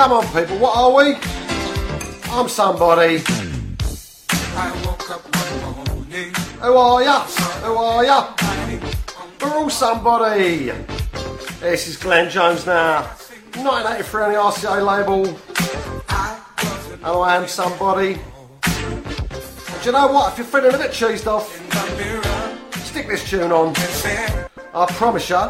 Come 0.00 0.12
on, 0.12 0.26
people, 0.28 0.56
what 0.56 0.74
are 0.78 0.94
we? 0.94 1.14
I'm 2.30 2.48
somebody. 2.48 3.18
Who 6.58 6.74
are 6.74 7.02
ya? 7.02 7.20
Who 7.20 7.74
are 7.74 8.02
ya? 8.06 8.34
We're 9.42 9.54
all 9.56 9.68
somebody. 9.68 10.72
This 11.60 11.86
is 11.86 11.98
Glenn 11.98 12.30
Jones 12.30 12.64
now. 12.64 13.02
1983 13.52 14.22
on 14.22 14.32
the 14.32 14.38
RCA 14.38 14.80
label. 14.86 15.26
And 16.94 17.04
I 17.04 17.36
am 17.36 17.46
somebody. 17.46 18.14
Do 18.62 19.84
you 19.84 19.92
know 19.92 20.06
what? 20.06 20.32
If 20.32 20.38
you're 20.38 20.46
feeling 20.46 20.74
a 20.76 20.78
bit 20.78 20.92
cheesed 20.92 21.26
off, 21.26 21.52
stick 22.86 23.06
this 23.06 23.28
tune 23.28 23.52
on. 23.52 23.74
I 24.72 24.86
promise 24.92 25.28
you, 25.28 25.42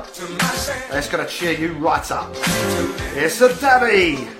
it's 0.91 1.09
going 1.09 1.25
to 1.25 1.31
cheer 1.31 1.53
you 1.53 1.75
right 1.75 2.11
up. 2.11 2.33
It's 3.15 3.41
a 3.43 3.55
Debbie. 3.61 4.40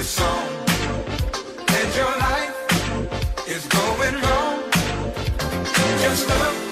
And 0.00 1.96
your 1.96 2.14
life 2.18 3.48
is 3.48 3.66
going 3.66 4.14
wrong, 4.22 4.62
just 6.00 6.28
look 6.28 6.67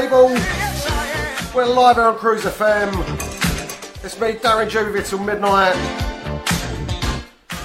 people. 0.00 0.26
We're 1.54 1.66
live 1.66 1.98
on 1.98 2.16
Cruise 2.16 2.42
FM. 2.42 2.92
It's 4.02 4.18
me, 4.18 4.32
Darren 4.32 4.68
Juvie, 4.68 5.08
till 5.08 5.20
midnight. 5.20 5.76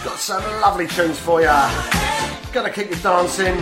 Got 0.03 0.19
some 0.19 0.43
lovely 0.61 0.85
tunes 0.85 1.17
for 1.17 1.41
ya. 1.41 1.71
Gonna 2.53 2.69
keep 2.69 2.91
you 2.91 2.97
dancing. 2.97 3.55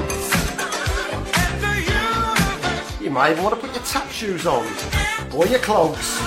You 3.01 3.09
may 3.09 3.31
even 3.31 3.41
want 3.41 3.55
to 3.55 3.61
put 3.61 3.73
your 3.73 3.85
tap 3.85 4.09
shoes 4.09 4.45
on, 4.45 4.67
or 5.33 5.47
your 5.47 5.59
clogs, 5.59 6.19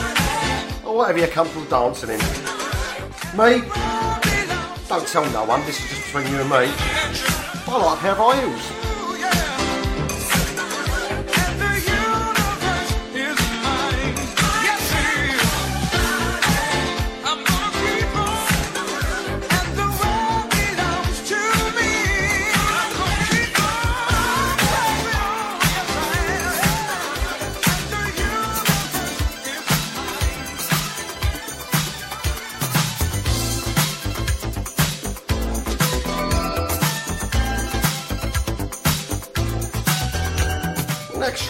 or 0.83 0.97
whatever 0.97 1.19
you're 1.19 1.29
comfortable 1.29 1.67
dancing 1.67 2.09
in. 2.09 2.21
Me? 3.37 3.69
Don't 4.89 5.07
tell 5.07 5.31
no 5.31 5.45
one, 5.45 5.61
this 5.67 5.79
is 5.79 5.91
just 5.91 6.07
between 6.07 6.33
you 6.33 6.41
and 6.41 6.49
me. 6.49 6.73
I 7.69 7.77
like 7.77 7.99
pair 7.99 8.13
of 8.13 8.35
heels. 8.35 8.90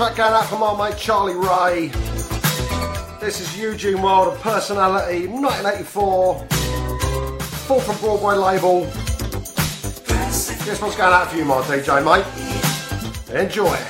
Track 0.01 0.17
going 0.17 0.33
out 0.33 0.47
from 0.47 0.63
our 0.63 0.79
mate 0.79 0.97
Charlie 0.97 1.35
Ray. 1.35 1.89
This 3.21 3.39
is 3.39 3.61
Eugene 3.61 4.01
Wilde, 4.01 4.35
Personality, 4.41 5.27
1984. 5.27 6.47
Full 7.67 7.81
from 7.81 7.99
Broadway 7.99 8.35
label. 8.37 8.87
This 10.65 10.81
one's 10.81 10.97
going 10.97 11.13
out 11.13 11.29
for 11.31 11.37
you, 11.37 11.45
my 11.45 11.61
DJ, 11.61 12.03
mate. 12.03 13.39
Enjoy. 13.39 13.90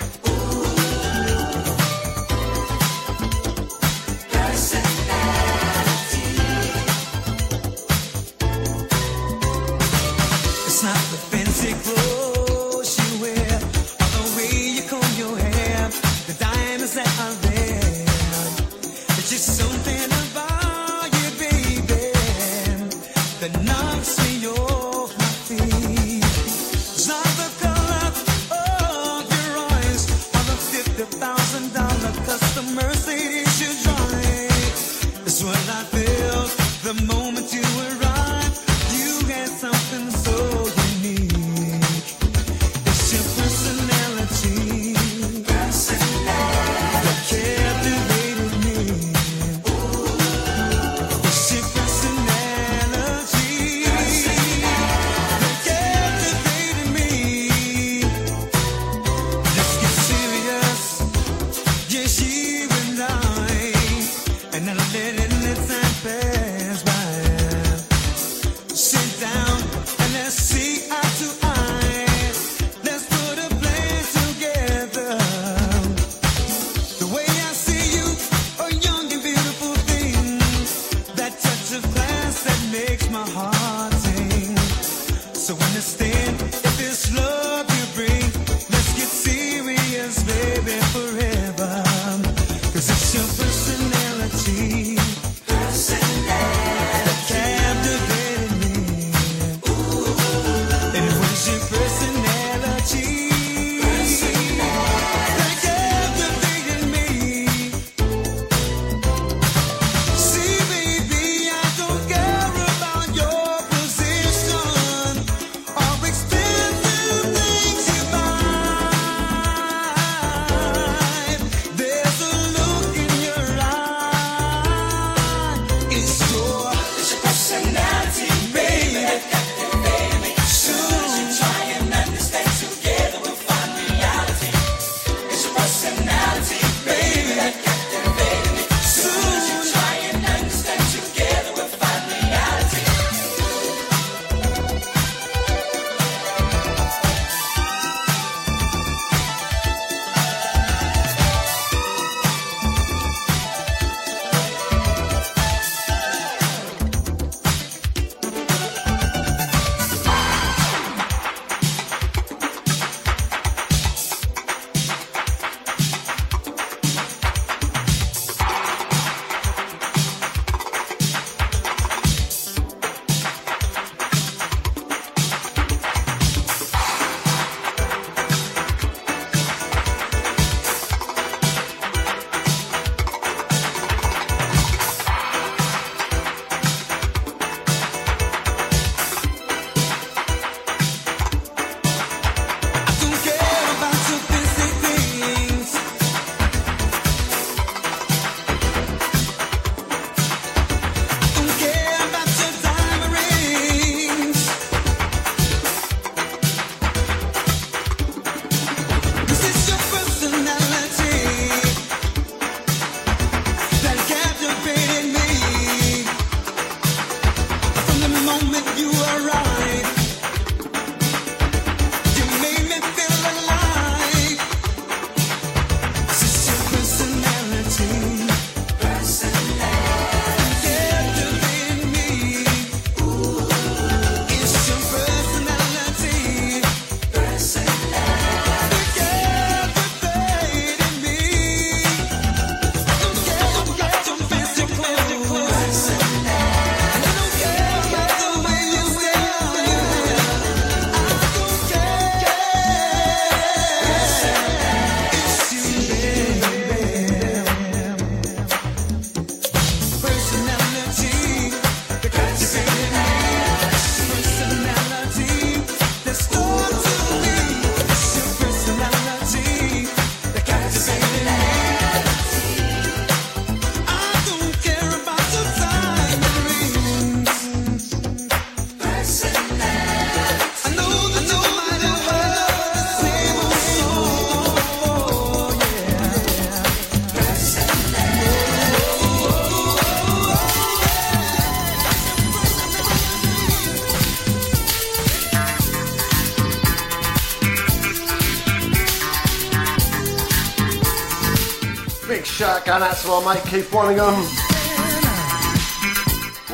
that 302.64 302.66
going 302.66 302.82
out 302.82 302.96
to 302.96 303.10
our 303.10 303.34
mate 303.34 303.42
Keith 303.44 303.72
Wallingham. 303.72 304.14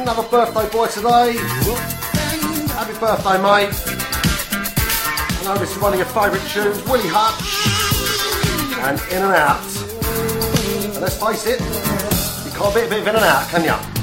Another 0.00 0.28
birthday 0.28 0.68
boy 0.70 0.86
today. 0.88 1.36
Happy 2.74 2.98
birthday, 2.98 3.38
mate. 3.40 3.74
I 5.30 5.42
know 5.44 5.58
this 5.58 5.74
is 5.74 5.82
one 5.82 5.92
of 5.92 5.98
your 5.98 6.08
favourite 6.08 6.46
tunes, 6.48 6.82
Willie 6.88 7.08
Hutch. 7.08 7.42
And 8.78 9.00
In 9.12 9.22
and 9.22 9.34
Out. 9.34 9.62
And 10.94 11.02
let's 11.02 11.18
face 11.18 11.46
it, 11.46 11.60
you 12.44 12.52
can't 12.52 12.74
beat 12.74 12.86
a 12.86 12.88
bit 12.88 13.00
of 13.00 13.08
In 13.08 13.16
and 13.16 13.24
Out, 13.24 13.48
can 13.48 13.64
you? 13.64 13.95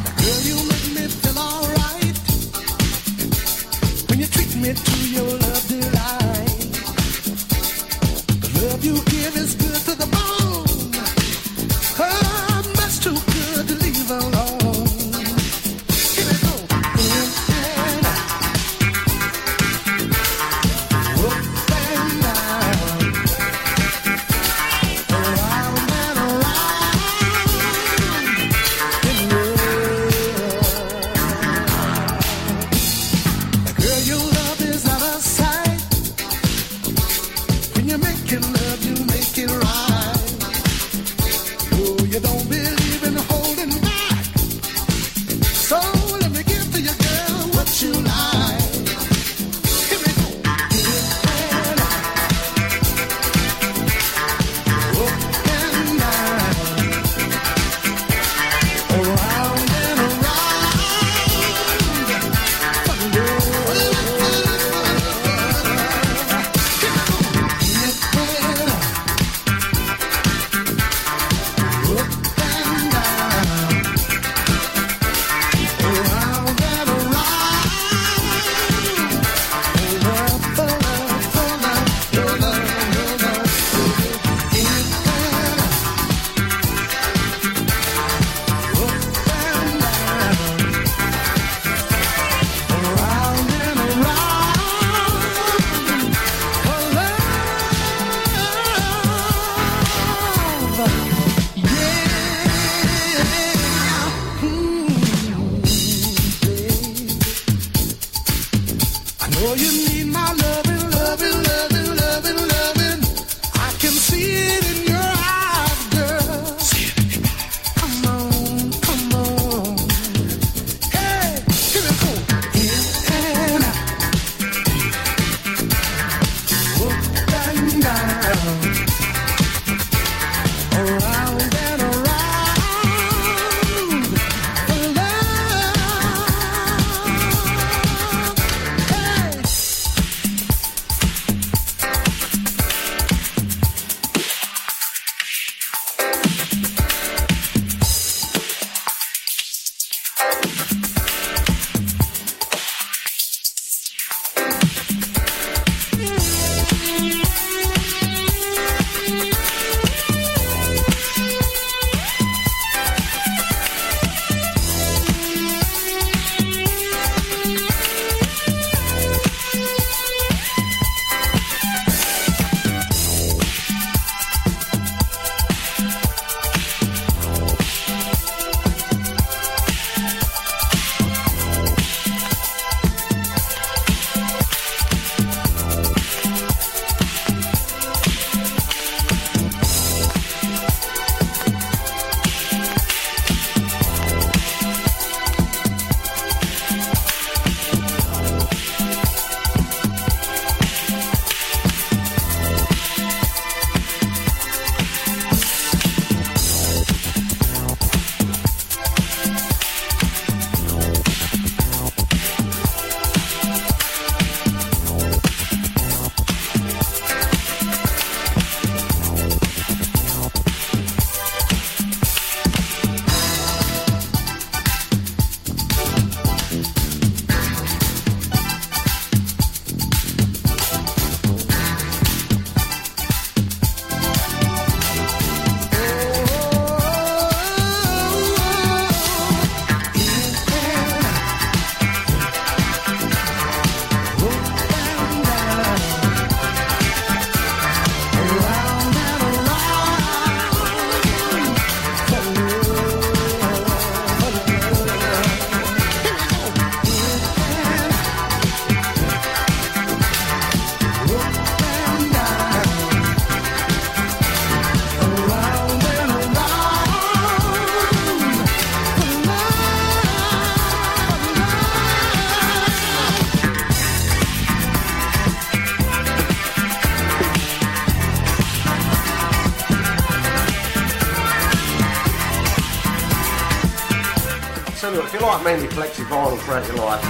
Like 285.28 285.44
mainly 285.44 285.68
flexi 285.68 286.04
vinyl 286.06 286.38
throughout 286.40 286.68
your 286.68 286.78
life, 286.78 287.02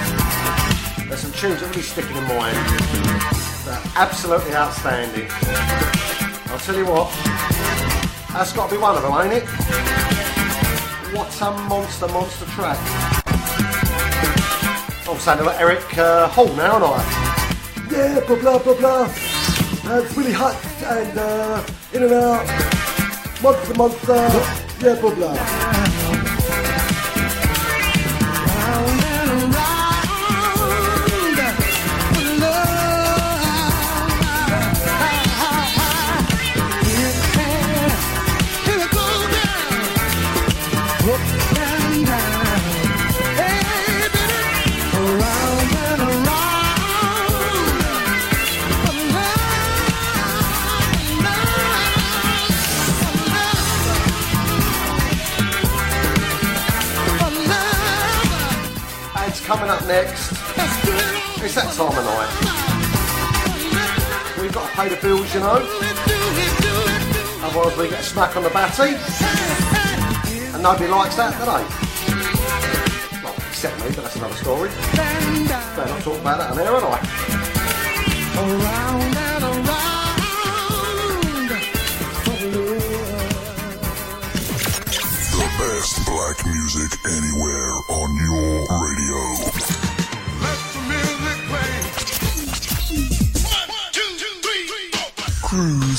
there's 1.07 1.21
some 1.21 1.31
tunes 1.31 1.61
that 1.61 1.69
really 1.69 1.81
stick 1.81 2.05
in 2.05 2.23
mind. 2.27 2.57
They're 3.65 3.81
absolutely 3.95 4.53
outstanding. 4.53 5.27
I'll 6.51 6.59
tell 6.59 6.75
you 6.75 6.85
what, 6.85 7.09
that's 8.31 8.53
got 8.53 8.69
to 8.69 8.75
be 8.75 8.81
one 8.81 8.95
of 8.95 9.03
them, 9.03 9.13
ain't 9.13 9.33
it? 9.33 9.49
What 11.15 11.29
a 11.41 11.51
monster, 11.69 12.07
monster 12.07 12.45
track. 12.45 12.77
I'm 15.07 15.19
sounding 15.19 15.45
like 15.45 15.59
Eric 15.59 15.97
uh, 15.97 16.27
Hall 16.27 16.47
now, 16.55 16.73
aren't 16.73 16.85
I? 16.85 17.23
Yeah, 17.91 18.19
blah 18.25 18.39
blah 18.39 18.57
blah 18.59 18.73
blah. 18.75 19.03
Uh, 19.85 20.01
it's 20.01 20.17
really 20.17 20.31
hot 20.31 20.55
and 20.85 21.17
uh, 21.17 21.63
in 21.93 22.03
and 22.03 22.13
out. 22.13 22.45
Monster, 23.41 23.73
monster. 23.75 24.13
Yeah, 24.81 24.99
blah 24.99 25.13
blah. 25.13 25.92
Up 59.83 59.87
next. 59.87 60.31
It's 61.43 61.55
that 61.55 61.73
time 61.73 61.97
of 61.97 62.05
night. 62.05 62.29
We've 64.41 64.53
got 64.53 64.69
to 64.69 64.75
pay 64.75 64.89
the 64.89 64.97
bills, 65.01 65.33
you 65.33 65.39
know. 65.39 65.59
Otherwise 67.43 67.77
we 67.77 67.89
get 67.89 67.99
a 67.99 68.03
smack 68.03 68.35
on 68.35 68.43
the 68.43 68.49
batty. 68.49 68.95
And 70.53 70.63
nobody 70.63 70.87
likes 70.87 71.15
that, 71.15 71.33
do 71.37 71.45
they? 71.45 71.63
Well, 73.23 73.35
except 73.49 73.79
me, 73.79 73.87
but 73.95 74.03
that's 74.03 74.15
another 74.15 74.35
story. 74.35 74.69
Better 74.95 75.89
not 75.89 76.01
talk 76.03 76.19
about 76.19 76.37
that 76.39 76.51
on 76.51 76.59
air, 76.59 76.71
are 76.71 76.81
I? 76.81 76.99
Around 78.37 79.17
and 79.17 79.43
around. 79.43 79.93
The 85.33 85.47
best 85.59 86.05
black 86.05 86.45
music 86.45 86.91
anywhere 87.05 87.73
on 87.89 88.15
your 88.15 88.67
radio. 88.79 89.52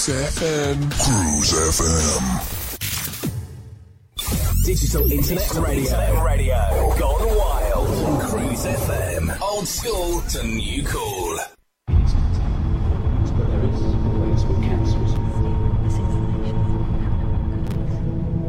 Cruise 0.05 0.37
FM. 0.37 0.77
Cruise 1.01 1.53
FM. 1.81 2.25
Digital 4.67 5.11
Internet 5.11 5.55
Radio. 5.55 6.23
Radio. 6.23 6.95
Gone 6.99 7.39
wild. 7.39 7.89
on 7.89 8.21
Cruise 8.29 8.67
FM. 8.67 9.41
Old 9.41 9.67
school 9.67 10.21
to 10.21 10.47
new 10.47 10.83
cool. 10.83 11.39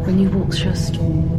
When 0.04 0.20
you 0.20 0.30
walk 0.32 0.54
through 0.54 0.72
a 0.72 0.76
storm, 0.76 1.35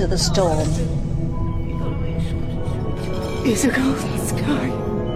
At 0.00 0.08
the 0.08 0.14
end 0.14 0.14
of 0.14 0.18
the 0.18 0.24
storm 0.34 0.68
is 3.46 3.64
a 3.66 3.70
golden 3.70 4.18
sky. 4.26 4.68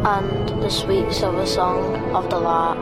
And 0.05 0.63
the 0.63 0.69
sweet 0.69 1.11
silver 1.11 1.47
song 1.47 2.15
of 2.15 2.29
the 2.29 2.39
lark. 2.39 2.79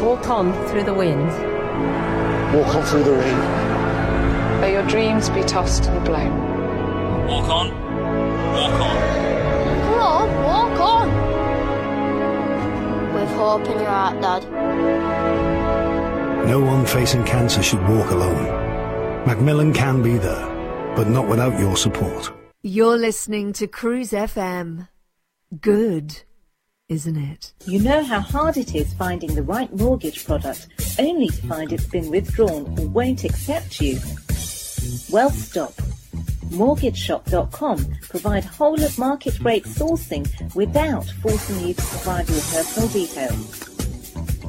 Walk 0.00 0.28
on 0.30 0.52
through 0.68 0.84
the 0.84 0.94
wind. 0.94 1.28
Walk 2.54 2.76
on 2.76 2.84
through 2.84 3.02
the 3.02 3.14
rain. 3.14 4.60
May 4.60 4.72
your 4.74 4.86
dreams 4.86 5.28
be 5.30 5.42
tossed 5.42 5.86
and 5.86 6.04
blown. 6.04 6.38
Walk 7.26 7.48
on. 7.48 7.72
Walk 8.52 8.80
on. 8.80 8.96
Come 9.82 9.98
on, 9.98 10.28
walk 10.44 10.78
on. 10.78 11.08
With 13.12 13.30
hope 13.30 13.66
in 13.66 13.78
your 13.80 13.90
heart, 13.90 14.20
Dad. 14.20 15.05
No 16.46 16.60
one 16.60 16.86
facing 16.86 17.24
cancer 17.24 17.60
should 17.60 17.82
walk 17.88 18.12
alone. 18.12 18.44
Macmillan 19.26 19.72
can 19.72 20.00
be 20.00 20.16
there, 20.16 20.46
but 20.94 21.08
not 21.08 21.26
without 21.26 21.58
your 21.58 21.76
support. 21.76 22.30
You're 22.62 22.96
listening 22.96 23.52
to 23.54 23.66
Cruise 23.66 24.12
FM. 24.12 24.86
Good, 25.60 26.22
isn't 26.88 27.16
it? 27.16 27.52
You 27.64 27.80
know 27.80 28.04
how 28.04 28.20
hard 28.20 28.56
it 28.56 28.76
is 28.76 28.94
finding 28.94 29.34
the 29.34 29.42
right 29.42 29.74
mortgage 29.74 30.24
product 30.24 30.68
only 31.00 31.30
to 31.30 31.46
find 31.48 31.72
it's 31.72 31.86
been 31.86 32.10
withdrawn 32.12 32.78
or 32.78 32.86
won't 32.86 33.24
accept 33.24 33.80
you? 33.80 33.98
Well, 35.10 35.30
stop. 35.30 35.72
MortgageShop.com 36.50 37.86
provide 38.02 38.44
whole 38.44 38.80
of 38.84 38.96
market 39.00 39.40
rate 39.40 39.64
sourcing 39.64 40.54
without 40.54 41.06
forcing 41.22 41.66
you 41.66 41.74
to 41.74 41.82
provide 41.82 42.28
your 42.28 42.40
personal 42.40 42.88
details. 42.90 43.75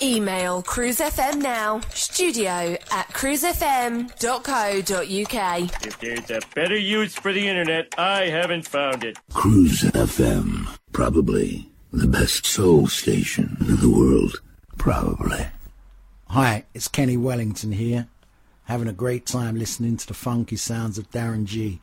Email 0.00 0.62
cruisefm 0.62 1.42
now, 1.42 1.80
studio 1.92 2.76
at 2.92 3.08
cruisefm.co.uk. 3.08 5.86
If 5.86 6.00
there's 6.00 6.30
a 6.30 6.40
better 6.54 6.76
use 6.76 7.16
for 7.16 7.32
the 7.32 7.48
internet, 7.48 7.92
I 7.98 8.26
haven't 8.26 8.68
found 8.68 9.02
it. 9.02 9.18
Cruise 9.32 9.82
FM. 9.82 10.68
Probably 10.92 11.68
the 11.92 12.06
best 12.06 12.46
soul 12.46 12.86
station 12.86 13.56
in 13.60 13.76
the 13.76 13.90
world. 13.90 14.40
Probably. 14.76 15.46
Hi, 16.28 16.64
it's 16.74 16.86
Kenny 16.86 17.16
Wellington 17.16 17.72
here. 17.72 18.06
Having 18.64 18.88
a 18.88 18.92
great 18.92 19.26
time 19.26 19.58
listening 19.58 19.96
to 19.96 20.06
the 20.06 20.14
funky 20.14 20.56
sounds 20.56 20.98
of 20.98 21.10
Darren 21.10 21.44
G. 21.44 21.80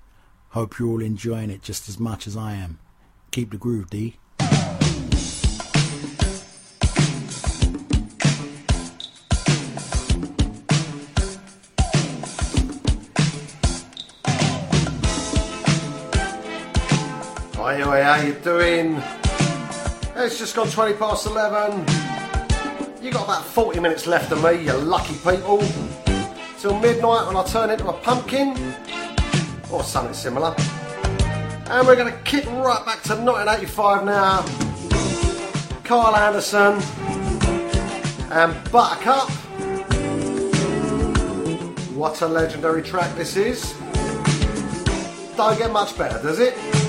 Hope 0.50 0.80
you're 0.80 0.88
all 0.88 1.02
enjoying 1.02 1.50
it 1.50 1.62
just 1.62 1.90
as 1.90 2.00
much 2.00 2.28
as 2.28 2.38
I 2.38 2.54
am. 2.54 2.80
Keep 3.32 3.52
the 3.52 3.58
groove, 3.58 3.90
D. 3.90 4.16
anyway, 17.86 18.02
how 18.02 18.20
you 18.20 18.34
doing? 18.34 18.96
It's 20.16 20.40
just 20.40 20.56
gone 20.56 20.68
20 20.70 20.94
past 20.96 21.28
11. 21.28 21.82
You 23.00 23.12
got 23.12 23.26
about 23.26 23.46
40 23.46 23.80
minutes 23.80 24.08
left 24.08 24.32
of 24.32 24.44
me, 24.44 24.64
you 24.64 24.74
lucky 24.74 25.14
people. 25.18 25.60
Till 26.58 26.80
midnight 26.80 27.28
when 27.28 27.38
I 27.38 27.44
turn 27.46 27.70
into 27.70 27.88
a 27.88 27.94
pumpkin 27.94 28.58
or 29.72 29.84
something 29.84 30.16
similar. 30.16 30.56
And 31.68 31.86
we're 31.86 31.96
going 31.96 32.12
to 32.12 32.20
kick 32.24 32.48
right 32.48 32.84
back 32.88 33.04
to 33.04 33.16
1985 33.16 34.06
now. 34.06 34.42
Carl 35.84 36.16
Anderson 36.16 36.82
and 38.32 38.72
Buttercup. 38.72 39.30
What 41.94 42.20
a 42.22 42.28
legendary 42.28 42.82
track 42.82 43.16
this 43.16 43.38
is. 43.38 43.74
Don't 45.38 45.60
get 45.60 45.72
much 45.72 45.96
better, 45.96 46.20
does 46.24 46.40
it? 46.40 46.85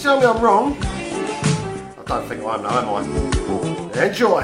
Tell 0.00 0.20
me 0.20 0.26
I'm 0.26 0.40
wrong. 0.40 0.76
I 0.80 2.04
don't 2.06 2.28
think 2.28 2.44
I 2.44 2.54
am, 2.54 2.62
though, 2.62 2.68
am 2.68 2.88
I? 2.88 4.06
Enjoy. 4.06 4.42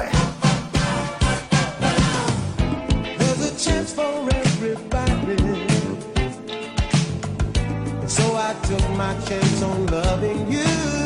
There's 3.17 3.41
a 3.41 3.55
chance 3.57 3.93
for 3.93 4.29
everybody. 4.31 5.37
So 8.05 8.35
I 8.35 8.53
took 8.63 8.89
my 8.97 9.17
chance 9.25 9.61
on 9.63 9.85
loving 9.87 10.51
you. 10.51 11.04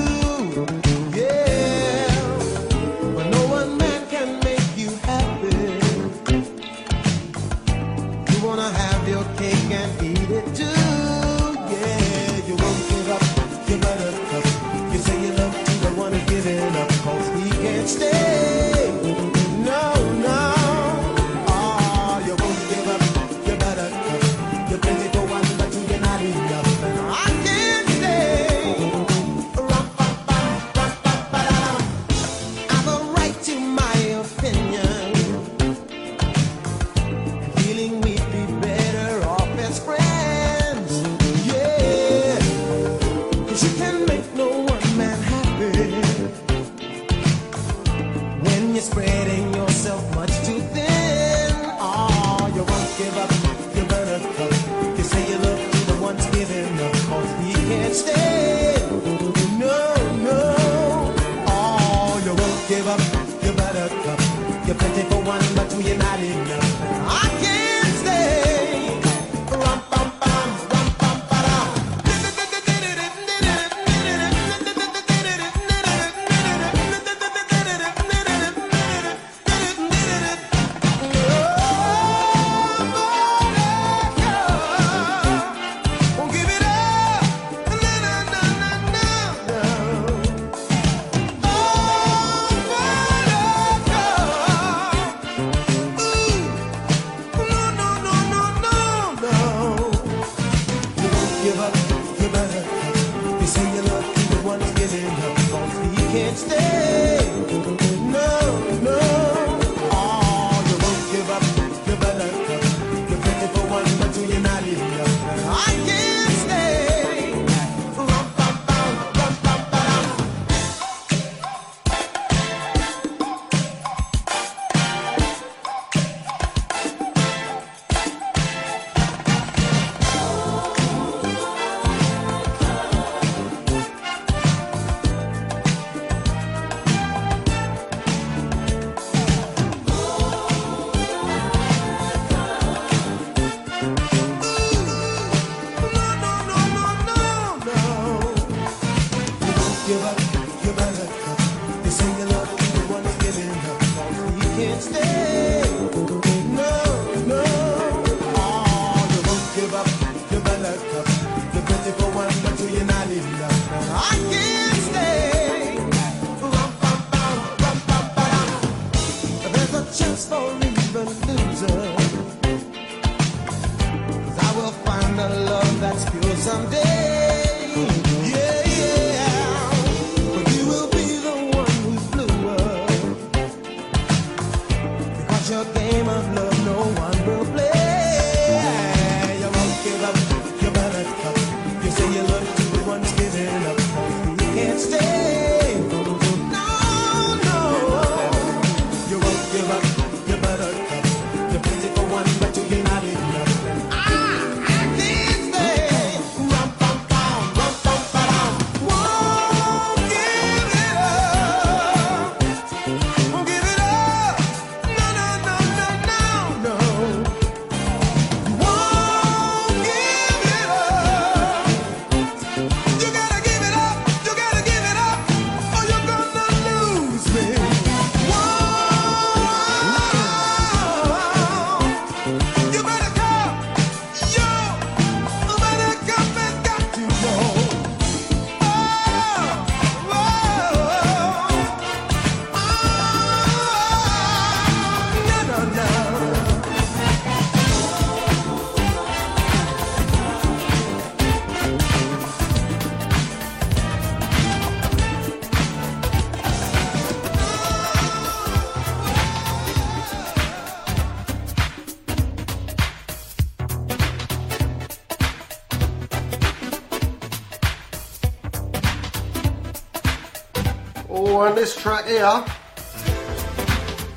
track 271.79 272.05
here. 272.07 272.43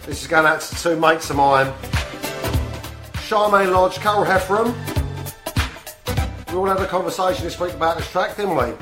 This 0.05 0.20
is 0.22 0.26
going 0.26 0.47
out 0.47 0.60
to 0.60 0.74
two 0.74 0.97
mates 0.98 1.30
of 1.30 1.36
mine. 1.36 1.72
Charmaine 3.28 3.72
Lodge, 3.72 3.98
Carol 4.01 4.24
Heffram. 4.24 4.74
We 6.48 6.59
all 6.59 6.66
had 6.66 6.78
a 6.78 6.89
conversation 6.89 7.44
this 7.44 7.60
week 7.60 7.72
about 7.74 7.98
this 7.98 8.10
track, 8.10 8.36
didn't 8.36 8.56
we? 8.56 8.74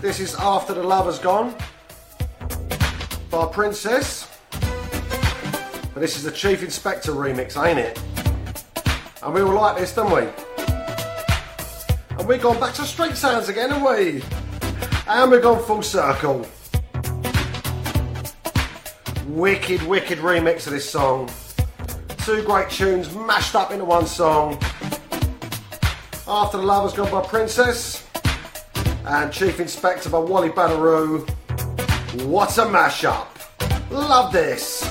This 0.00 0.20
is 0.20 0.36
After 0.36 0.74
the 0.74 0.82
Love 0.84 1.06
Has 1.06 1.18
Gone 1.18 1.56
by 3.32 3.46
Princess. 3.46 4.28
But 5.92 5.96
this 5.96 6.16
is 6.16 6.22
the 6.22 6.30
Chief 6.30 6.62
Inspector 6.62 7.10
remix, 7.10 7.60
ain't 7.60 7.80
it? 7.80 8.00
And 9.24 9.34
we 9.34 9.40
all 9.40 9.54
like 9.54 9.76
this, 9.76 9.92
don't 9.92 10.14
we? 10.14 10.28
And 12.16 12.28
we've 12.28 12.40
gone 12.40 12.60
back 12.60 12.74
to 12.74 12.84
street 12.84 13.16
sounds 13.16 13.48
again, 13.48 13.70
haven't 13.70 13.84
we? 13.84 14.22
And 15.08 15.30
we've 15.30 15.40
gone 15.40 15.62
full 15.64 15.82
circle. 15.82 16.46
Wicked, 19.26 19.82
wicked 19.84 20.18
remix 20.18 20.66
of 20.66 20.74
this 20.74 20.88
song. 20.88 21.30
Two 22.24 22.42
great 22.42 22.68
tunes 22.68 23.14
mashed 23.14 23.54
up 23.54 23.70
into 23.70 23.86
one 23.86 24.06
song. 24.06 24.58
After 26.26 26.58
the 26.58 26.62
Lover's 26.62 26.92
Gone 26.92 27.10
by 27.10 27.26
Princess 27.26 28.06
and 29.06 29.32
Chief 29.32 29.60
Inspector 29.60 30.10
by 30.10 30.18
Wally 30.18 30.50
Badarou. 30.50 31.26
What 32.24 32.58
a 32.58 32.62
mashup! 32.62 33.28
Love 33.90 34.30
this! 34.30 34.87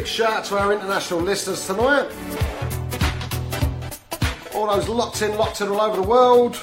Big 0.00 0.08
shout 0.08 0.32
out 0.32 0.44
to 0.46 0.56
our 0.58 0.72
international 0.72 1.20
listeners 1.20 1.66
tonight. 1.66 2.10
All 4.54 4.66
those 4.66 4.88
locked 4.88 5.20
in, 5.20 5.36
locked 5.36 5.60
in 5.60 5.68
all 5.68 5.78
over 5.78 5.96
the 6.00 6.08
world. 6.08 6.58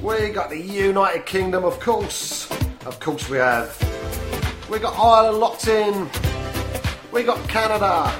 We 0.00 0.28
got 0.28 0.50
the 0.50 0.60
United 0.60 1.26
Kingdom, 1.26 1.64
of 1.64 1.80
course. 1.80 2.48
Of 2.86 3.00
course 3.00 3.28
we 3.28 3.38
have. 3.38 3.76
We 4.70 4.78
got 4.78 4.96
Ireland 4.96 5.38
locked 5.38 5.66
in. 5.66 6.08
We 7.10 7.24
got 7.24 7.40
Canada. 7.48 8.14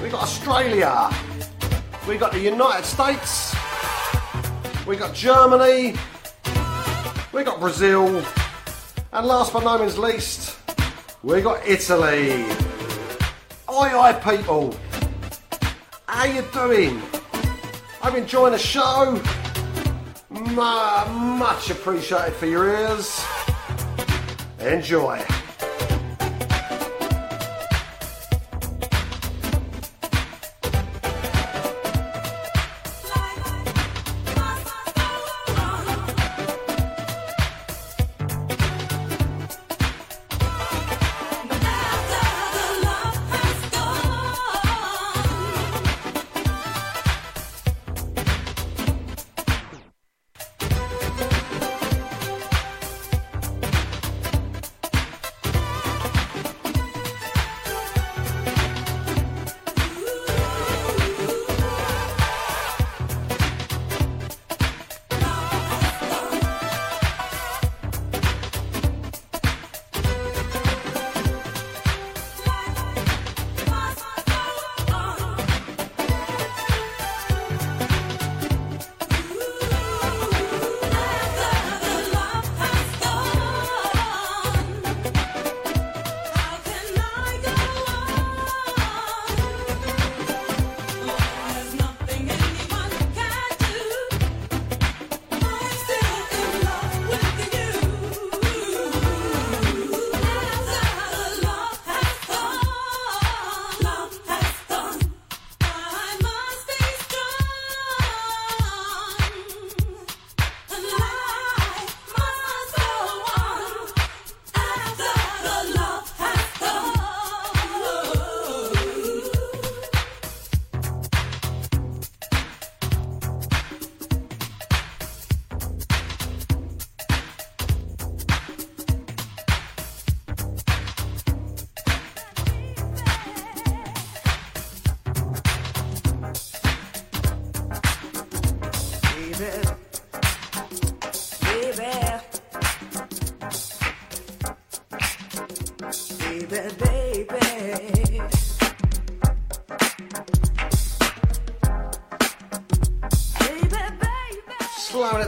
We 0.00 0.08
got 0.08 0.22
Australia. 0.22 1.10
We 2.06 2.18
got 2.18 2.30
the 2.30 2.38
United 2.38 2.84
States. 2.84 3.52
We 4.86 4.94
got 4.94 5.12
Germany. 5.12 5.96
We 7.32 7.42
got 7.42 7.58
Brazil. 7.58 8.24
And 9.12 9.26
last 9.26 9.52
but 9.52 9.64
no 9.64 9.76
means 9.78 9.98
least, 9.98 10.57
we 11.28 11.42
got 11.42 11.60
Italy. 11.68 12.46
Oi, 13.68 13.92
oi, 13.94 14.12
people. 14.24 14.74
How 16.06 16.24
you 16.24 16.42
doing? 16.54 17.02
I'm 18.02 18.16
enjoying 18.16 18.52
the 18.52 18.58
show. 18.58 19.20
much 21.10 21.68
appreciated 21.68 22.32
for 22.32 22.46
your 22.46 22.66
ears. 22.66 23.22
Enjoy. 24.60 25.22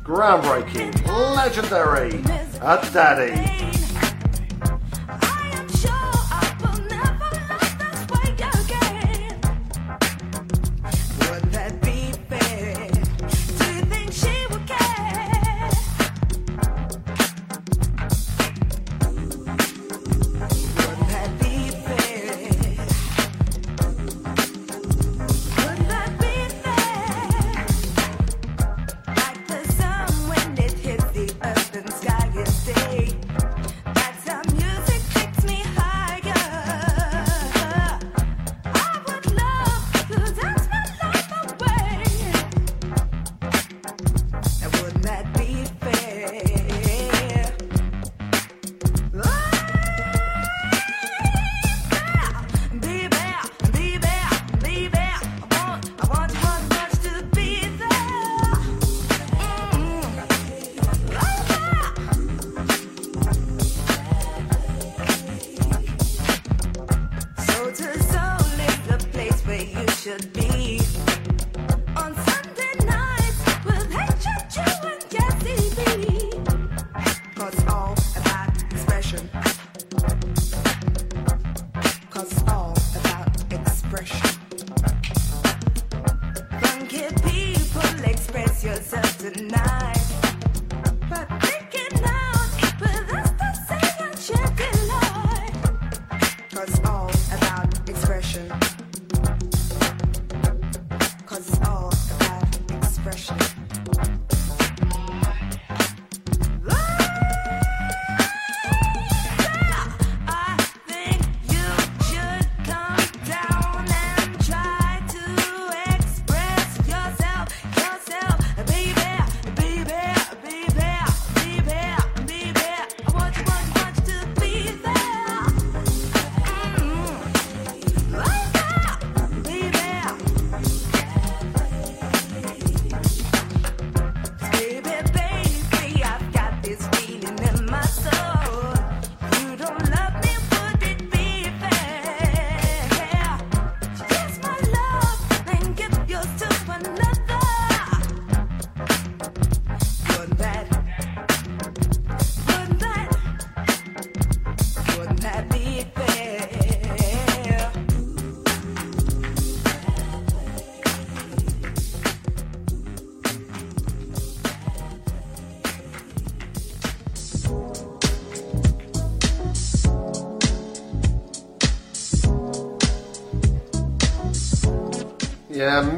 Groundbreaking, 0.03 0.93
legendary, 1.35 2.21
a 2.61 2.77
daddy. 2.93 3.46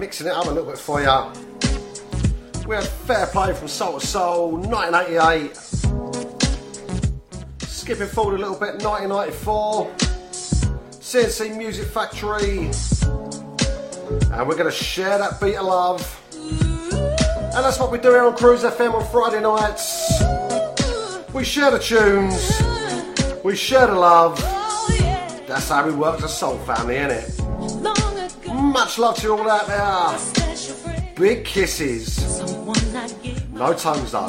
mixing 0.10 0.26
it 0.26 0.34
up 0.34 0.48
a 0.48 0.50
little 0.50 0.66
bit 0.66 0.80
for 0.80 1.00
you. 1.00 1.08
We 2.68 2.76
had 2.76 2.84
Fair 3.06 3.28
Play 3.28 3.54
from 3.54 3.68
Soul 3.68 3.94
II 3.94 4.00
Soul, 4.00 4.58
1988. 4.58 5.56
Skipping 7.62 8.08
forward 8.08 8.40
a 8.40 8.42
little 8.42 8.60
bit, 8.60 8.82
1994. 8.84 9.94
C+C 11.00 11.50
Music 11.50 11.86
Factory. 11.90 12.72
And 14.32 14.48
we're 14.48 14.58
going 14.58 14.66
to 14.66 14.72
share 14.72 15.20
that 15.20 15.40
beat 15.40 15.58
of 15.58 15.68
love. 15.68 16.20
And 16.34 17.64
that's 17.64 17.78
what 17.78 17.92
we 17.92 18.00
do 18.00 18.10
here 18.10 18.24
on 18.24 18.36
Cruise 18.36 18.64
FM 18.64 18.96
on 18.96 19.06
Friday 19.12 19.42
nights. 19.42 20.24
We 21.36 21.44
share 21.44 21.70
the 21.70 21.78
tunes. 21.78 22.60
We 23.44 23.56
share 23.56 23.86
the 23.86 23.94
love. 23.94 24.40
That's 25.46 25.70
how 25.70 25.86
we 25.86 25.94
work 25.94 26.18
as 26.18 26.24
a 26.24 26.30
soul 26.30 26.58
family, 26.58 26.96
innit? 26.96 27.39
love 29.00 29.16
to 29.16 29.24
you 29.24 29.38
all 29.38 29.50
out 29.50 29.68
there. 29.68 31.16
Big 31.16 31.46
kisses. 31.46 32.40
No 33.54 33.74
tongues 33.74 34.12
though. 34.12 34.28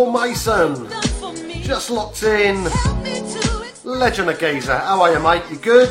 Paul 0.00 0.12
Mason. 0.12 0.88
Just 1.60 1.90
locked 1.90 2.22
in. 2.22 2.64
Legend 3.84 4.30
of 4.30 4.38
Gazer. 4.38 4.78
How 4.78 5.02
are 5.02 5.12
you, 5.12 5.20
mate? 5.20 5.42
You 5.50 5.58
good? 5.58 5.90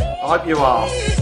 I 0.00 0.36
hope 0.36 0.44
you 0.48 0.56
are. 0.56 1.13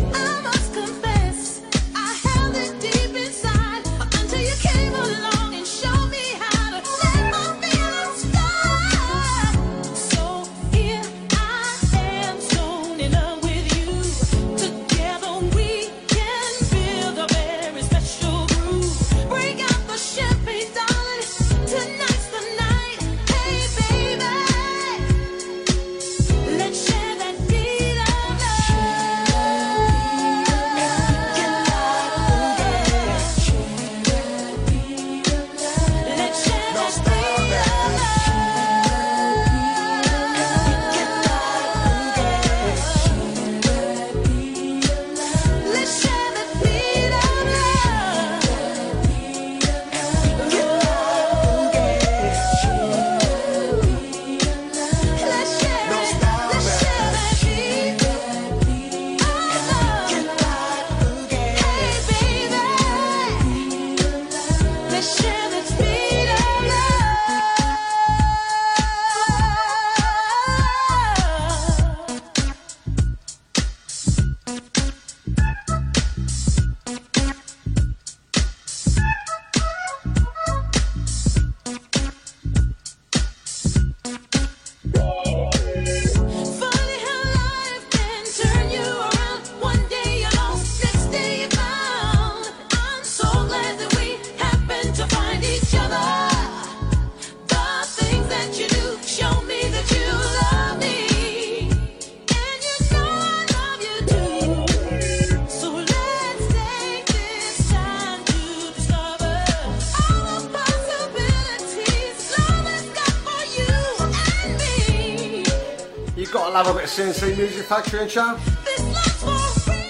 C+C 117.10 117.34
Music 117.34 117.66
Factory 117.66 118.02
and 118.02 118.10
show. 118.10 118.38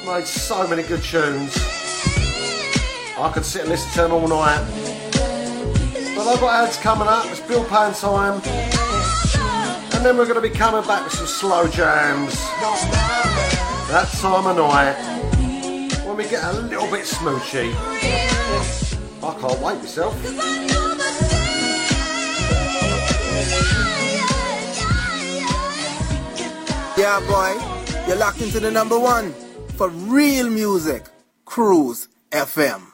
Made 0.07 0.27
so 0.27 0.67
many 0.67 0.83
good 0.83 1.03
tunes. 1.03 1.55
I 3.19 3.31
could 3.35 3.45
sit 3.45 3.63
and 3.63 3.71
listen 3.71 3.91
to 3.93 4.03
them 4.03 4.13
all 4.13 4.27
night. 4.27 4.65
But 6.17 6.27
I've 6.27 6.41
got 6.41 6.65
ads 6.65 6.79
coming 6.79 7.09
up. 7.09 7.27
It's 7.27 7.41
Bill 7.41 7.65
Pan 7.65 7.93
time. 7.93 8.41
And 9.93 10.07
then 10.07 10.17
we're 10.17 10.25
going 10.25 10.41
to 10.43 10.49
be 10.49 10.49
coming 10.49 10.87
back 10.87 11.05
with 11.05 11.13
some 11.13 11.27
slow 11.27 11.69
jams. 11.69 12.35
That 13.91 14.09
time 14.21 14.47
of 14.47 14.57
night. 14.57 14.97
When 16.07 16.17
we 16.17 16.25
get 16.25 16.43
a 16.45 16.53
little 16.63 16.91
bit 16.91 17.05
smoochy. 17.05 17.75
I 19.23 19.35
can't 19.39 19.61
wait 19.61 19.77
myself. 19.77 20.17
Yeah, 27.03 27.19
boy, 27.27 28.07
you're 28.07 28.17
locked 28.17 28.43
into 28.43 28.61
the 28.61 28.71
number 28.71 28.97
one 28.97 29.33
for 29.77 29.89
real 29.89 30.49
music. 30.49 31.05
Cruise 31.45 32.07
FM. 32.31 32.92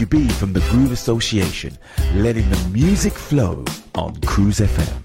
This 0.00 0.06
is 0.06 0.12
Georgie 0.12 0.28
B 0.28 0.32
from 0.32 0.52
the 0.54 0.60
Groove 0.70 0.92
Association, 0.92 1.76
letting 2.14 2.48
the 2.48 2.68
music 2.72 3.12
flow 3.12 3.64
on 3.94 4.16
Cruise 4.22 4.60
FM. 4.60 5.02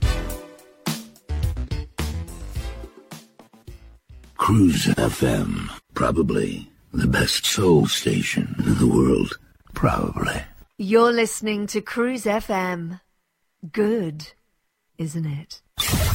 Cruise 4.37 4.85
FM, 4.85 5.69
probably 5.95 6.69
the 6.93 7.07
best 7.07 7.45
soul 7.45 7.87
station 7.87 8.55
in 8.59 8.77
the 8.77 8.87
world. 8.87 9.37
Probably. 9.73 10.41
You're 10.77 11.11
listening 11.11 11.67
to 11.67 11.81
Cruise 11.81 12.23
FM. 12.23 13.01
Good, 13.69 14.31
isn't 14.97 15.25
it? 15.25 15.61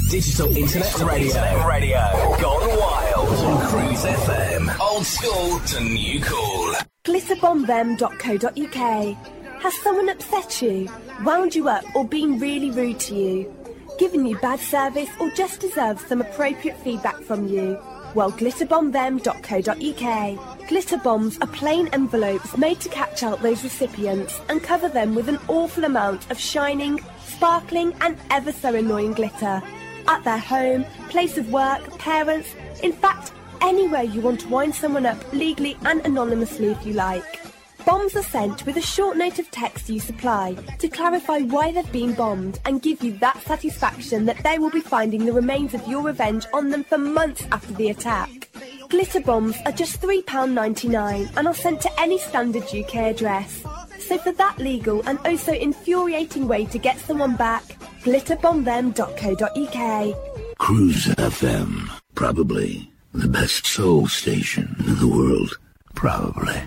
Digital 0.09 0.57
Internet 0.57 0.99
Radio. 1.01 1.27
Internet 1.27 1.67
Radio. 1.67 1.99
Gone 2.41 2.79
wild. 2.79 3.29
on 3.29 3.67
Cruise 3.69 4.05
FM. 4.05 4.81
Old 4.81 5.05
school 5.05 5.59
to 5.61 5.81
new 5.81 6.21
cool. 6.23 6.90
glitterbombthem.co.uk. 7.05 9.17
Has 9.63 9.75
someone 9.83 10.09
upset 10.11 10.61
you, 10.61 10.87
wound 11.25 11.55
you 11.55 11.67
up, 11.69 11.85
or 11.97 12.05
been 12.07 12.39
really 12.39 12.71
rude 12.71 13.01
to 13.01 13.15
you? 13.15 13.55
Given 13.99 14.27
you 14.27 14.39
bad 14.39 14.61
service 14.61 15.09
or 15.19 15.31
just 15.31 15.61
deserves 15.61 16.07
some 16.07 16.21
appropriate 16.21 16.77
feedback 16.79 17.19
from 17.23 17.49
you? 17.49 17.79
Well, 18.15 18.33
glitterbombthem.co.uk. 18.33 20.69
Glitter 20.69 20.99
bombs 20.99 21.39
are 21.41 21.49
plain 21.49 21.89
envelopes 21.89 22.57
made 22.59 22.81
to 22.81 22.89
catch 22.91 23.23
out 23.23 23.41
those 23.41 23.65
recipients 23.65 24.39
and 24.51 24.63
cover 24.63 24.89
them 24.89 25.15
with 25.15 25.29
an 25.29 25.39
awful 25.49 25.85
amount 25.85 26.31
of 26.31 26.39
shining, 26.39 27.01
sparkling, 27.25 27.95
and 28.03 28.19
ever 28.31 28.53
so 28.53 28.75
annoying 28.75 29.15
glitter. 29.15 29.63
At 30.07 30.23
their 30.25 30.39
home, 30.39 30.85
place 31.09 31.39
of 31.39 31.51
work, 31.51 31.99
parents, 31.99 32.55
in 32.83 32.93
fact, 32.93 33.33
anywhere 33.63 34.03
you 34.03 34.21
want 34.21 34.41
to 34.41 34.49
wind 34.49 34.75
someone 34.75 35.07
up 35.07 35.33
legally 35.33 35.77
and 35.85 36.05
anonymously 36.05 36.69
if 36.69 36.87
you 36.87 36.95
like. 36.95 37.41
Bombs 37.87 38.15
are 38.15 38.23
sent 38.23 38.67
with 38.67 38.77
a 38.77 38.83
short 38.83 39.17
note 39.17 39.39
of 39.39 39.51
text 39.51 39.89
you 39.89 40.01
supply 40.01 40.55
to 40.79 40.89
clarify 40.89 41.39
why 41.39 41.73
they've 41.73 41.93
been 41.93 42.15
bombed 42.15 42.61
and 42.67 42.83
give 42.83 43.03
you 43.03 43.13
that 43.19 43.41
satisfaction 43.43 44.27
that 44.27 44.43
they 44.43 44.59
will 44.59 44.71
be 44.71 44.81
finding 44.81 45.25
the 45.25 45.33
remains 45.33 45.73
of 45.73 45.87
your 45.89 46.03
revenge 46.03 46.47
on 46.53 46.69
them 46.69 46.85
for 46.85 46.99
months 46.99 47.47
after 47.53 47.73
the 47.75 47.89
attack. 47.89 48.49
Glitter 48.91 49.21
bombs 49.21 49.57
are 49.65 49.73
just 49.73 50.03
£3.99 50.03 51.37
and 51.37 51.49
are 51.49 51.55
sent 51.55 51.81
to 51.81 52.01
any 52.01 52.19
standard 52.19 52.65
UK 52.65 52.97
address. 52.97 53.63
So 53.99 54.19
for 54.19 54.33
that 54.33 54.59
legal 54.59 55.01
and 55.09 55.19
also 55.25 55.53
infuriating 55.53 56.49
way 56.49 56.67
to 56.67 56.79
get 56.79 56.99
someone 56.99 57.37
back, 57.37 57.63
glitterbombthem.co.uk. 58.03 60.59
Cruise 60.59 61.07
FM, 61.07 61.89
probably 62.15 62.90
the 63.13 63.29
best 63.29 63.67
soul 63.67 64.07
station 64.07 64.77
in 64.87 64.99
the 64.99 65.09
world. 65.09 65.59
Probably. 65.95 66.63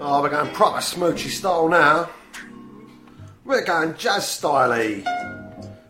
Oh, 0.00 0.22
we're 0.22 0.30
going 0.30 0.52
proper 0.52 0.78
smoochy 0.78 1.28
style 1.30 1.68
now. 1.68 2.08
We're 3.44 3.64
going 3.64 3.96
jazz 3.96 4.24
styley. 4.24 5.04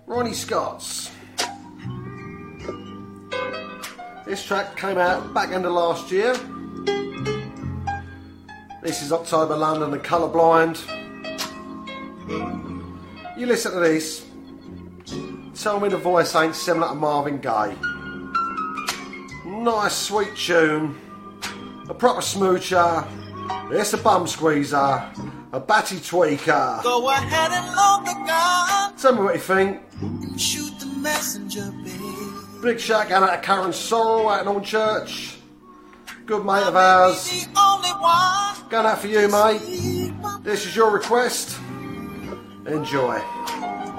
Ronnie 0.06 0.32
Scott's. 0.32 1.10
This 4.24 4.44
track 4.44 4.76
came 4.76 4.98
out 4.98 5.34
back 5.34 5.50
end 5.50 5.66
of 5.66 5.72
last 5.72 6.10
year. 6.10 6.34
This 8.82 9.02
is 9.02 9.12
October 9.12 9.56
London 9.56 9.92
and 9.92 10.02
Colourblind. 10.02 11.05
You 12.28 13.46
listen 13.46 13.72
to 13.72 13.80
this. 13.80 14.26
Tell 15.54 15.78
me 15.80 15.88
the 15.88 15.96
voice 15.96 16.34
ain't 16.34 16.54
similar 16.54 16.88
to 16.88 16.94
Marvin 16.94 17.38
Gaye. 17.38 17.76
nice 19.44 19.94
sweet 19.94 20.34
tune, 20.36 20.96
a 21.88 21.94
proper 21.94 22.20
smoocher, 22.20 23.06
it's 23.70 23.92
a 23.92 23.98
bum 23.98 24.26
squeezer, 24.26 24.76
a 25.52 25.60
batty 25.60 25.96
tweaker. 25.96 26.82
Go 26.82 27.08
ahead 27.10 27.52
and 27.52 27.66
load 27.76 28.04
the 28.06 28.14
gun. 28.26 28.96
Tell 28.96 29.14
me 29.14 29.22
what 29.22 29.34
you 29.34 29.40
think. 29.40 29.82
And 30.02 30.40
shoot 30.40 30.78
the 30.80 30.86
messenger, 30.86 31.72
babe. 31.84 32.62
Big 32.62 32.80
shout 32.80 33.10
out 33.10 33.30
to 33.30 33.38
Karen 33.40 33.70
Sorrell 33.70 34.32
out 34.32 34.46
in 34.46 34.52
Hornchurch. 34.52 35.36
Good 36.26 36.44
mate 36.44 36.64
of 36.64 36.74
ours. 36.74 37.30
The 37.30 37.60
only 37.60 37.90
one. 37.90 38.68
Going 38.68 38.86
out 38.86 38.98
for 38.98 39.06
you, 39.06 39.28
mate. 39.28 40.42
This 40.42 40.66
is 40.66 40.74
your 40.74 40.90
request. 40.90 41.58
Enjoy. 42.66 43.20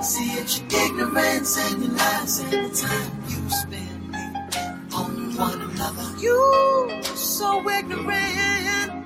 See 0.02 0.32
it's 0.40 0.60
your 0.60 0.68
ignorance 0.86 1.58
and 1.58 1.84
your 1.84 1.94
lies 1.94 2.40
and 2.40 2.52
the 2.52 2.76
time 2.76 3.12
you 3.30 3.50
spend 3.50 4.94
on 4.94 5.36
one 5.36 5.62
another. 5.62 6.18
You 6.20 7.02
so 7.16 7.70
ignorant. 7.70 9.06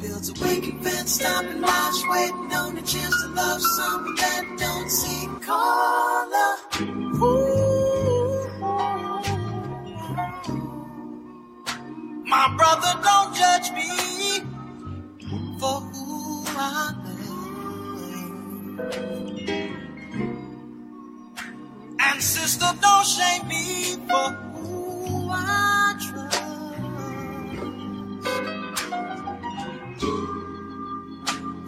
Builds 0.00 0.30
a 0.30 0.44
waking 0.44 0.80
fence, 0.80 1.12
stopping 1.12 1.60
watch, 1.60 2.02
waiting 2.08 2.52
on 2.52 2.74
the 2.74 2.82
chance 2.82 3.22
to 3.22 3.28
love 3.28 3.62
someone 3.62 4.16
that 4.16 4.44
don't 4.58 4.90
see 4.90 5.28
color. 5.40 6.56
Ooh. 7.22 8.48
My 12.26 12.52
brother, 12.56 13.00
don't 13.04 13.32
judge 13.32 13.70
me 13.70 14.40
for 15.60 15.80
who 15.80 16.44
I 16.48 16.94
am. 16.96 17.01
And 22.00 22.22
sister, 22.22 22.70
don't 22.80 23.06
shame 23.06 23.48
me 23.48 23.96
for 24.08 24.30
who 24.54 25.28
I 25.30 25.94
trust. 26.00 26.42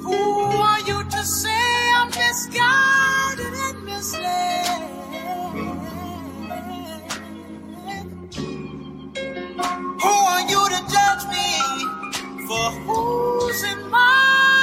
Who 0.05 0.15
are 0.15 0.81
you 0.81 1.05
to 1.05 1.25
say 1.25 1.91
I'm 1.97 2.09
misguided 2.09 3.55
and 3.67 3.85
misled? 3.85 4.83
Who 10.03 10.15
are 10.33 10.43
you 10.53 10.69
to 10.69 10.81
judge 10.95 11.25
me 11.35 11.49
for 12.47 12.71
who's 12.85 13.63
in 13.65 13.91
my 13.91 14.54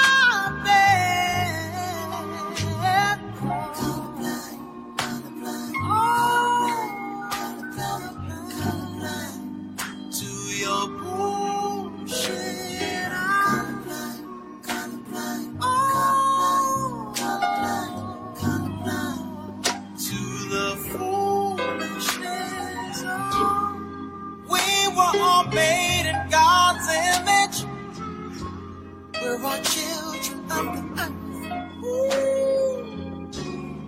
We're 29.22 29.38
all 29.46 29.62
children 29.62 30.40
of 30.50 30.66
the 30.76 30.82
earth. 31.04 31.14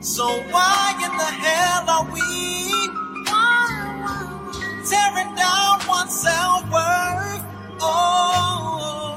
So 0.05 0.25
why 0.51 0.93
in 1.03 1.11
the 1.17 1.31
hell 1.43 1.89
are 1.89 2.05
we 2.13 2.21
tearing 4.87 5.33
down 5.33 5.79
one's 5.87 6.13
self-worth? 6.19 7.43
Oh, 7.81 9.15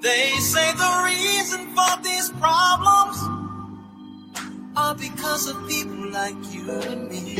they 0.00 0.38
say 0.38 0.72
the 0.72 1.02
reason 1.06 1.74
for 1.74 1.96
these 2.04 2.30
problems 2.38 3.18
are 4.76 4.94
because 4.94 5.48
of 5.48 5.66
people 5.66 6.10
like 6.12 6.36
you 6.52 6.70
and 6.70 7.08
me. 7.08 7.36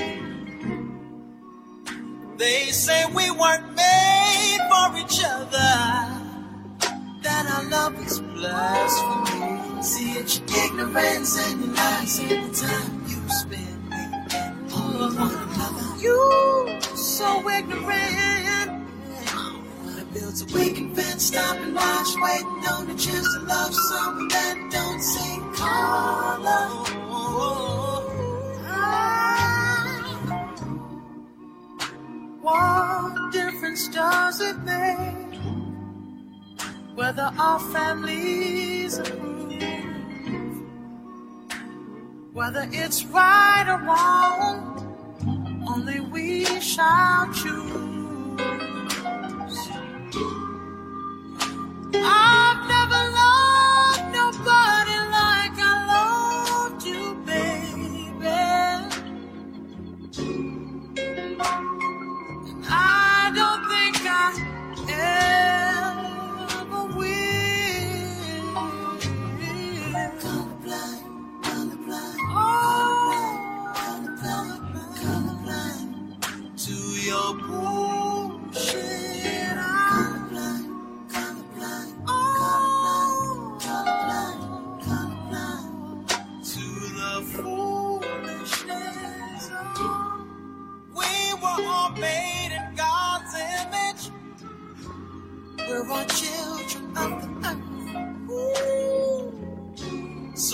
They 2.37 2.73
say 2.73 3.05
we 3.15 3.31
weren't 3.31 3.75
made 3.77 4.59
for 4.69 4.97
each 4.99 5.23
other. 5.25 6.24
That 7.25 7.47
our 7.49 7.65
love 7.71 8.07
is 8.07 8.21
blasphemy. 8.21 9.83
See, 9.83 10.13
it's 10.13 10.41
your 10.41 10.49
ignorance 10.67 11.39
and 11.39 11.65
your 11.65 11.75
lies 11.75 12.21
and 12.21 12.31
the 12.55 12.67
time 12.67 13.05
you 13.09 13.31
spend 13.31 13.95
on 14.75 15.17
one 15.17 15.35
another. 15.35 16.03
You 16.03 16.81
so 16.97 17.51
ignorant. 17.51 18.89
It 19.99 20.15
builds 20.15 20.43
a 20.43 20.47
waking 20.59 20.95
fence, 20.95 21.25
stop 21.27 21.57
and 21.57 21.75
watch, 21.75 22.09
waiting 22.17 22.67
on 22.69 22.89
the 22.89 22.95
chance 22.95 23.35
to 23.35 23.41
love 23.47 23.75
someone 23.75 24.29
that 24.29 24.69
don't 24.73 25.01
see 25.03 25.39
color. 25.57 26.69
Ah, 28.69 30.21
what 32.43 33.33
difference 33.33 33.89
does 33.89 34.41
it 34.43 34.59
make 34.65 35.24
whether 36.95 37.31
our 37.39 37.59
families 37.59 38.99
approve? 38.99 39.35
Whether 42.33 42.69
it's 42.73 43.05
right 43.07 43.65
or 43.69 43.79
wrong, 43.87 44.81
only 45.69 46.01
we 46.01 46.45
shall 46.61 47.33
choose. 47.33 48.05
I've 51.97 52.44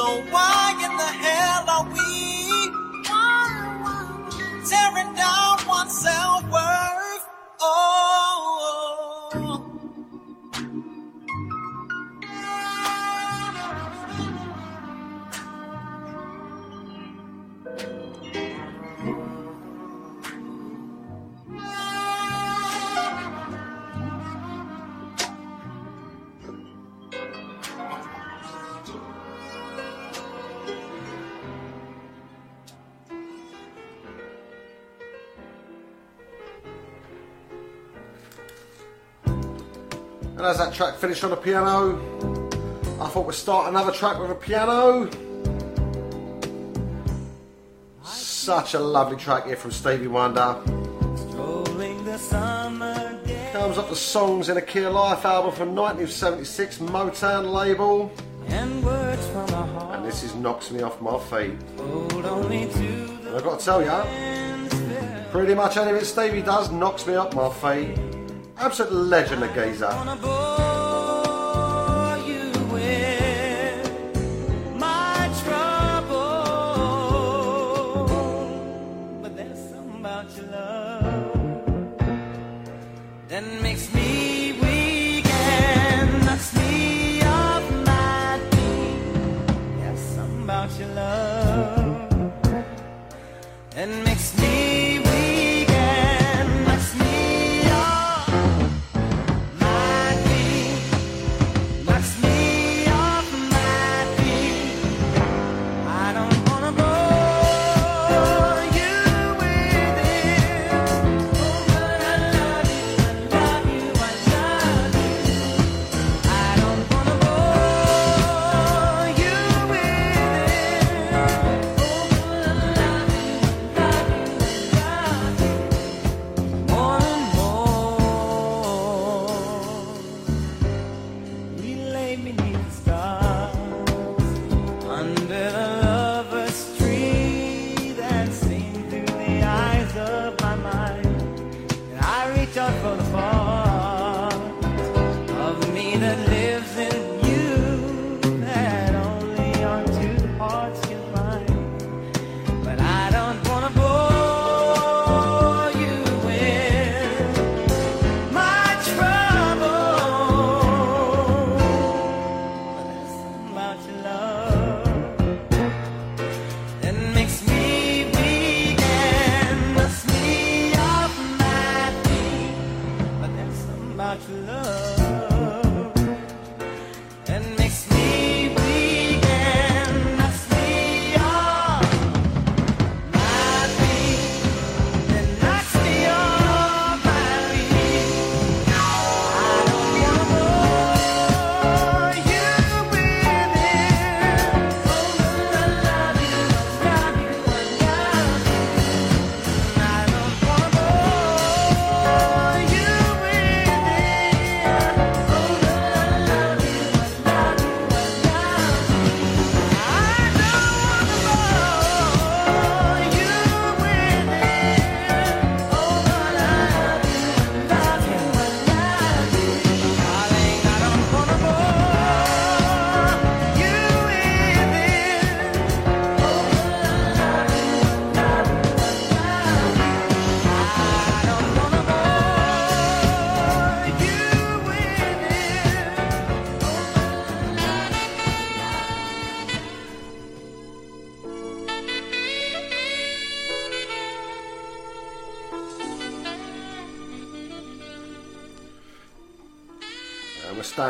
So 0.01 0.23
why 0.31 0.60
finished 41.01 41.25
on 41.25 41.33
a 41.33 41.37
piano. 41.37 41.97
I 43.01 43.09
thought 43.09 43.27
we'd 43.27 43.35
start 43.35 43.71
another 43.71 43.91
track 43.91 44.21
with 44.21 44.31
a 44.31 44.35
piano. 44.35 45.09
Such 48.05 48.75
a 48.75 48.79
lovely 48.79 49.17
track 49.17 49.47
here 49.47 49.57
from 49.57 49.71
Stevie 49.71 50.09
Wonder. 50.09 50.61
Comes 53.53 53.79
up 53.79 53.89
the 53.89 53.97
songs 53.97 54.51
in 54.51 54.59
a 54.59 54.63
Key 54.63 54.83
of 54.83 54.93
Life 54.93 55.25
album 55.25 55.53
from 55.53 55.75
1976 55.75 56.79
Motown 56.79 57.51
label. 57.51 58.13
And, 58.49 58.85
and 59.95 60.05
this 60.05 60.23
is 60.23 60.35
knocks 60.35 60.71
me 60.71 60.83
off 60.83 61.01
my 61.01 61.19
feet. 61.19 61.57
And 61.79 63.37
I've 63.37 63.43
got 63.43 63.59
to 63.59 63.65
tell 63.65 63.81
you, 63.81 65.31
pretty 65.31 65.55
much 65.55 65.79
anything 65.79 66.05
Stevie 66.05 66.43
does 66.43 66.71
knocks 66.71 67.07
me 67.07 67.15
off 67.15 67.35
my 67.35 67.49
feet. 67.49 67.99
Absolute 68.59 68.93
legend 68.93 69.43
of 69.45 69.55
geezer. 69.55 70.50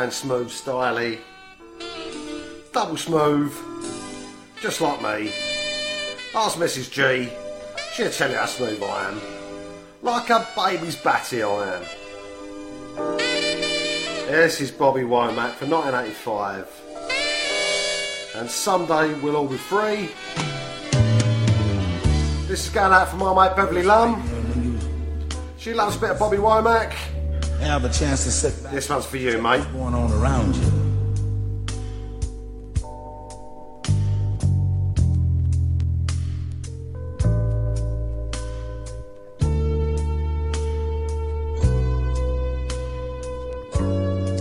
smooth 0.09 0.47
styly, 0.49 1.19
double 2.73 2.97
smooth, 2.97 3.53
just 4.61 4.81
like 4.81 5.01
me. 5.01 5.33
Ask 6.33 6.57
Mrs. 6.57 6.89
G, 6.89 7.29
she'll 7.93 8.09
tell 8.09 8.31
you 8.31 8.37
how 8.37 8.45
smooth 8.45 8.81
I 8.81 9.09
am. 9.09 9.21
Like 10.01 10.29
a 10.29 10.47
baby's 10.55 10.95
batty 10.95 11.43
I 11.43 11.75
am. 11.75 11.83
This 14.27 14.61
is 14.61 14.71
Bobby 14.71 15.01
Womack 15.01 15.55
for 15.55 15.65
1985. 15.65 16.67
And 18.37 18.49
someday 18.49 19.13
we'll 19.19 19.35
all 19.35 19.47
be 19.47 19.57
free. 19.57 20.09
This 22.47 22.65
is 22.65 22.69
going 22.69 22.93
out 22.93 23.09
for 23.09 23.17
my 23.17 23.33
mate 23.49 23.55
Beverly 23.55 23.83
Lum. 23.83 24.23
She 25.57 25.73
loves 25.73 25.97
a 25.97 25.99
bit 25.99 26.09
of 26.11 26.19
Bobby 26.19 26.37
Womack 26.37 26.93
have 27.67 27.85
a 27.85 27.89
chance 27.89 28.23
to 28.23 28.31
sit 28.31 28.63
back. 28.63 28.73
This 28.73 28.89
one's 28.89 29.05
for 29.05 29.17
you, 29.17 29.41
mate. 29.41 29.59
What's 29.59 29.71
going 29.71 29.93
on 29.93 30.11
around 30.11 30.55
you? 30.55 30.81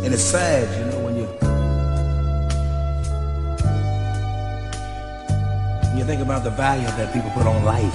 And 0.03 0.15
it's 0.15 0.23
sad, 0.23 0.67
you 0.79 0.85
know, 0.91 1.05
when 1.05 1.17
you 1.17 1.27
when 5.89 5.99
you 5.99 6.05
think 6.05 6.23
about 6.23 6.43
the 6.43 6.51
value 6.51 6.87
that 6.87 7.13
people 7.13 7.31
put 7.31 7.47
on 7.47 7.65
life, 7.65 7.95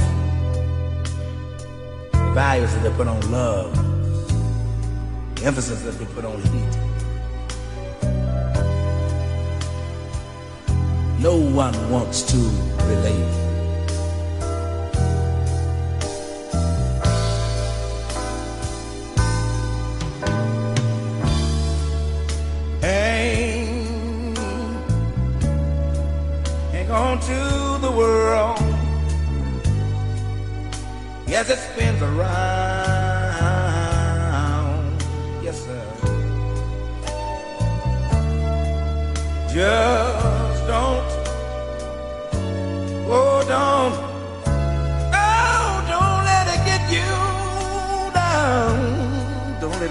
the 2.12 2.32
values 2.34 2.74
that 2.74 2.84
they 2.84 2.92
put 2.92 3.08
on 3.08 3.20
love 3.32 3.95
emphasis 5.46 5.84
that's 5.84 5.98
been 5.98 6.08
put 6.08 6.26
on 6.26 6.42
heat. 6.42 6.78
No 11.20 11.38
one 11.38 11.76
wants 11.90 12.24
to 12.24 12.38
relate. 12.86 13.46
to 27.26 27.78
the 27.82 27.92
world. 27.92 28.60
Yes, 31.26 31.50
it 31.50 31.58
spins 31.58 32.02
around. 32.04 32.45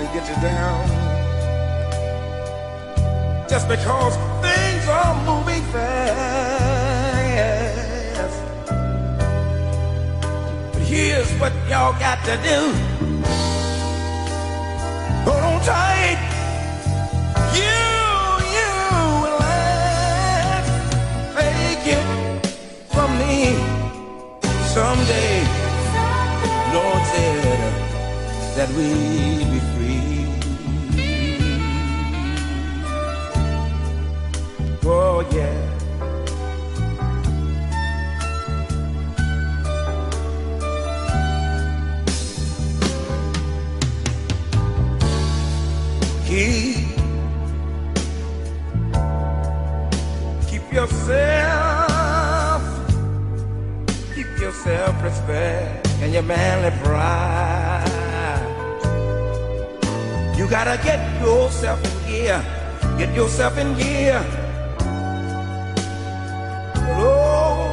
to 0.07 0.13
get 0.13 0.29
you 0.29 0.35
down. 0.43 0.89
Just 3.49 3.69
because 3.69 4.17
things 4.43 4.89
are 4.89 5.15
moving 5.25 5.63
fast. 5.73 7.05
But 10.73 10.83
here's 10.83 11.31
what 11.41 11.53
y'all 11.69 11.99
got 11.99 12.25
to 12.25 12.37
do. 12.51 12.73
Hold 15.25 15.43
on 15.43 15.61
tight. 15.63 16.21
You, 17.55 17.79
you 18.57 18.71
from 22.93 23.11
me 23.19 23.35
someday. 24.75 25.64
That 28.57 28.69
we 28.69 28.89
be 29.51 29.61
free. 29.75 30.27
Oh 34.87 35.21
yeah. 35.33 35.59
Keep, 46.25 46.95
keep 50.49 50.73
yourself, 50.73 52.63
keep 54.15 54.31
your 54.39 54.53
self-respect 54.53 55.89
and 56.01 56.13
your 56.13 56.23
manly 56.23 56.71
pride. 56.85 58.04
You 60.37 60.49
gotta 60.49 60.77
get 60.83 60.99
yourself 61.23 61.79
in 61.85 62.07
gear, 62.09 62.45
get 62.99 63.15
yourself 63.15 63.57
in 63.57 63.73
gear. 63.79 64.21
Oh, 66.99 67.71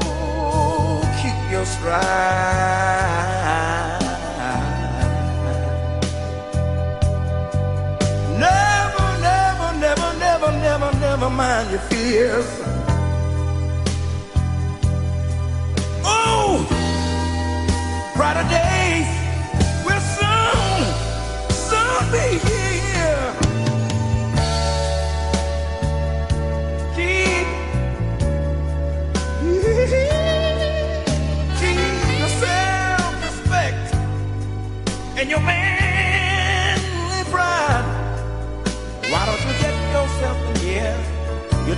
keep 1.21 1.51
your 1.51 1.65
stride. 1.65 2.01
Never, 8.37 9.07
never, 9.21 9.73
never, 9.79 10.13
never, 10.19 10.51
never, 10.51 10.91
never 10.99 11.29
mind 11.31 11.71
your 11.71 11.79
fears. 11.89 12.60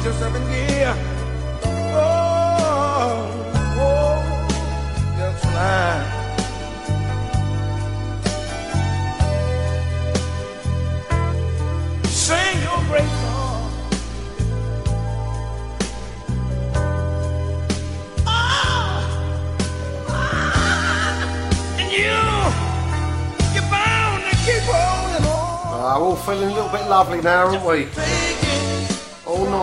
Get 0.03 0.11
yourself 0.15 0.35
in 0.35 0.43
gear. 0.49 0.93
Oh, 1.95 3.23
oh, 3.79 4.19
just 5.17 5.43
fine. 5.45 6.05
Sing 12.03 12.61
your 12.63 12.79
great 12.89 13.11
song. 13.23 13.71
Ah, 18.27 19.07
ah, 20.09 21.79
and 21.79 21.89
you, 21.93 22.19
you're 23.53 23.69
bound 23.71 24.21
to 24.25 24.35
keep 24.35 24.63
holding 24.67 25.23
on. 25.23 25.31
Ah, 25.31 25.97
we're 25.97 26.07
all 26.07 26.17
feeling 26.17 26.49
a 26.49 26.53
little 26.53 26.67
bit 26.67 26.85
lovely 26.89 27.21
now, 27.21 27.45
aren't 27.45 27.63
we? 27.65 27.87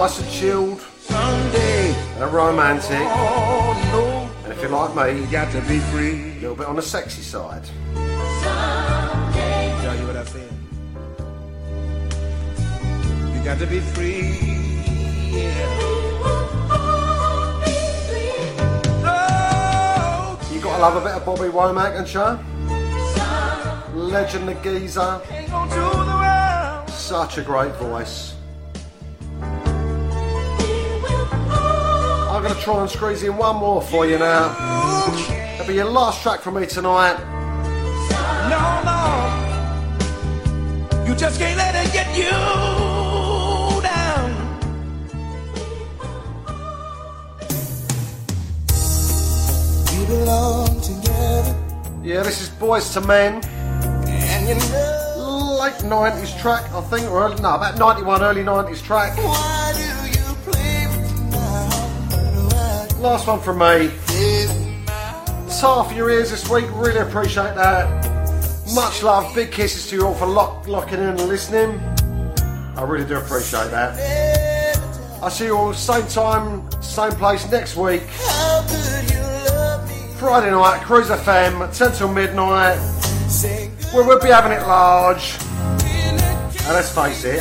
Nice 0.00 0.18
and 0.18 0.30
chilled. 0.30 0.80
And 1.10 2.32
romantic. 2.32 2.92
And 2.92 4.50
if 4.50 4.62
you're 4.62 4.70
like 4.70 4.96
me, 4.96 5.20
you 5.20 5.26
got 5.30 5.52
to 5.52 5.60
be 5.68 5.78
free. 5.78 6.38
A 6.38 6.40
little 6.40 6.56
bit 6.56 6.66
on 6.68 6.76
the 6.76 6.80
sexy 6.80 7.20
side. 7.20 7.62
Tell 9.82 9.94
you 9.94 10.06
what 10.06 10.16
I 10.16 10.24
said. 10.24 10.50
You 13.36 13.44
got 13.44 13.58
to 13.58 13.66
be 13.66 13.80
free. 13.80 14.38
You 20.50 20.60
gotta 20.62 20.80
love 20.80 20.96
a 20.96 21.00
bit 21.02 21.12
of 21.12 21.26
Bobby 21.26 21.50
Womack 21.50 21.98
and 21.98 22.08
show. 22.08 22.38
Legend 23.94 24.48
the 24.48 24.54
geezer. 24.54 25.20
Such 26.90 27.36
a 27.36 27.42
great 27.42 27.74
voice. 27.74 28.39
I'm 32.60 32.66
gonna 32.66 32.76
try 32.76 32.82
and 32.82 32.90
squeeze 32.90 33.22
in 33.22 33.38
one 33.38 33.56
more 33.56 33.80
for 33.80 34.06
you 34.06 34.18
now. 34.18 34.48
That'll 35.56 35.66
be 35.66 35.76
your 35.76 35.86
last 35.86 36.22
track 36.22 36.40
from 36.40 36.60
me 36.60 36.66
tonight. 36.66 37.16
No, 38.50 38.82
no. 38.84 38.98
You 41.06 41.14
just 41.14 41.40
can't 41.40 41.56
let 41.56 41.74
it 41.74 41.90
get 41.90 42.14
you 42.14 42.30
down. 43.80 44.34
We 49.96 50.04
belong 50.04 50.80
together. 50.82 51.56
Yeah, 52.02 52.22
this 52.24 52.42
is 52.42 52.50
Boyz 52.50 52.94
II 52.94 53.06
Men. 53.06 53.42
And 54.06 54.48
you 54.48 54.54
know 54.54 55.06
Late 55.60 55.74
90s 55.74 56.40
track, 56.40 56.70
I 56.72 56.80
think, 56.82 57.10
or 57.10 57.22
early, 57.22 57.40
no, 57.40 57.54
about 57.54 57.78
91, 57.78 58.22
early 58.22 58.42
90s 58.42 58.82
track. 58.82 59.16
why 59.18 59.69
Last 63.00 63.26
one 63.26 63.40
from 63.40 63.60
me. 63.60 63.90
It's 64.08 65.60
half 65.62 65.90
your 65.96 66.10
ears 66.10 66.30
this 66.30 66.50
week, 66.50 66.66
really 66.74 66.98
appreciate 66.98 67.54
that. 67.54 67.88
Much 68.74 69.02
love, 69.02 69.34
big 69.34 69.50
kisses 69.50 69.88
to 69.88 69.96
you 69.96 70.06
all 70.06 70.14
for 70.14 70.26
lock, 70.26 70.68
locking 70.68 70.98
in 70.98 71.06
and 71.06 71.20
listening. 71.20 71.80
I 72.76 72.82
really 72.82 73.06
do 73.06 73.16
appreciate 73.16 73.70
that. 73.70 73.96
I'll 75.22 75.30
see 75.30 75.46
you 75.46 75.56
all 75.56 75.72
same 75.72 76.06
time, 76.08 76.70
same 76.82 77.12
place 77.12 77.50
next 77.50 77.74
week. 77.74 78.02
Friday 80.18 80.50
night, 80.50 80.82
Cruise 80.84 81.08
FM, 81.08 81.74
10 81.74 81.92
till 81.92 82.12
midnight. 82.12 82.78
Where 83.94 84.04
we'll 84.04 84.20
be 84.20 84.28
having 84.28 84.52
it 84.52 84.60
large. 84.66 85.38
And 85.40 86.74
let's 86.74 86.94
face 86.94 87.24
it, 87.24 87.40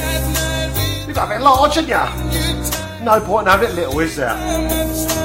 you've 1.05 1.17
got 1.17 1.25
to 1.25 1.33
have 1.33 1.41
it 1.41 1.43
large, 1.43 1.75
haven't 1.75 1.89
you? 1.89 3.03
No 3.03 3.19
point 3.19 3.45
in 3.47 3.51
having 3.51 3.69
it 3.71 3.75
little, 3.75 3.99
is 3.99 4.15
there? 4.15 5.18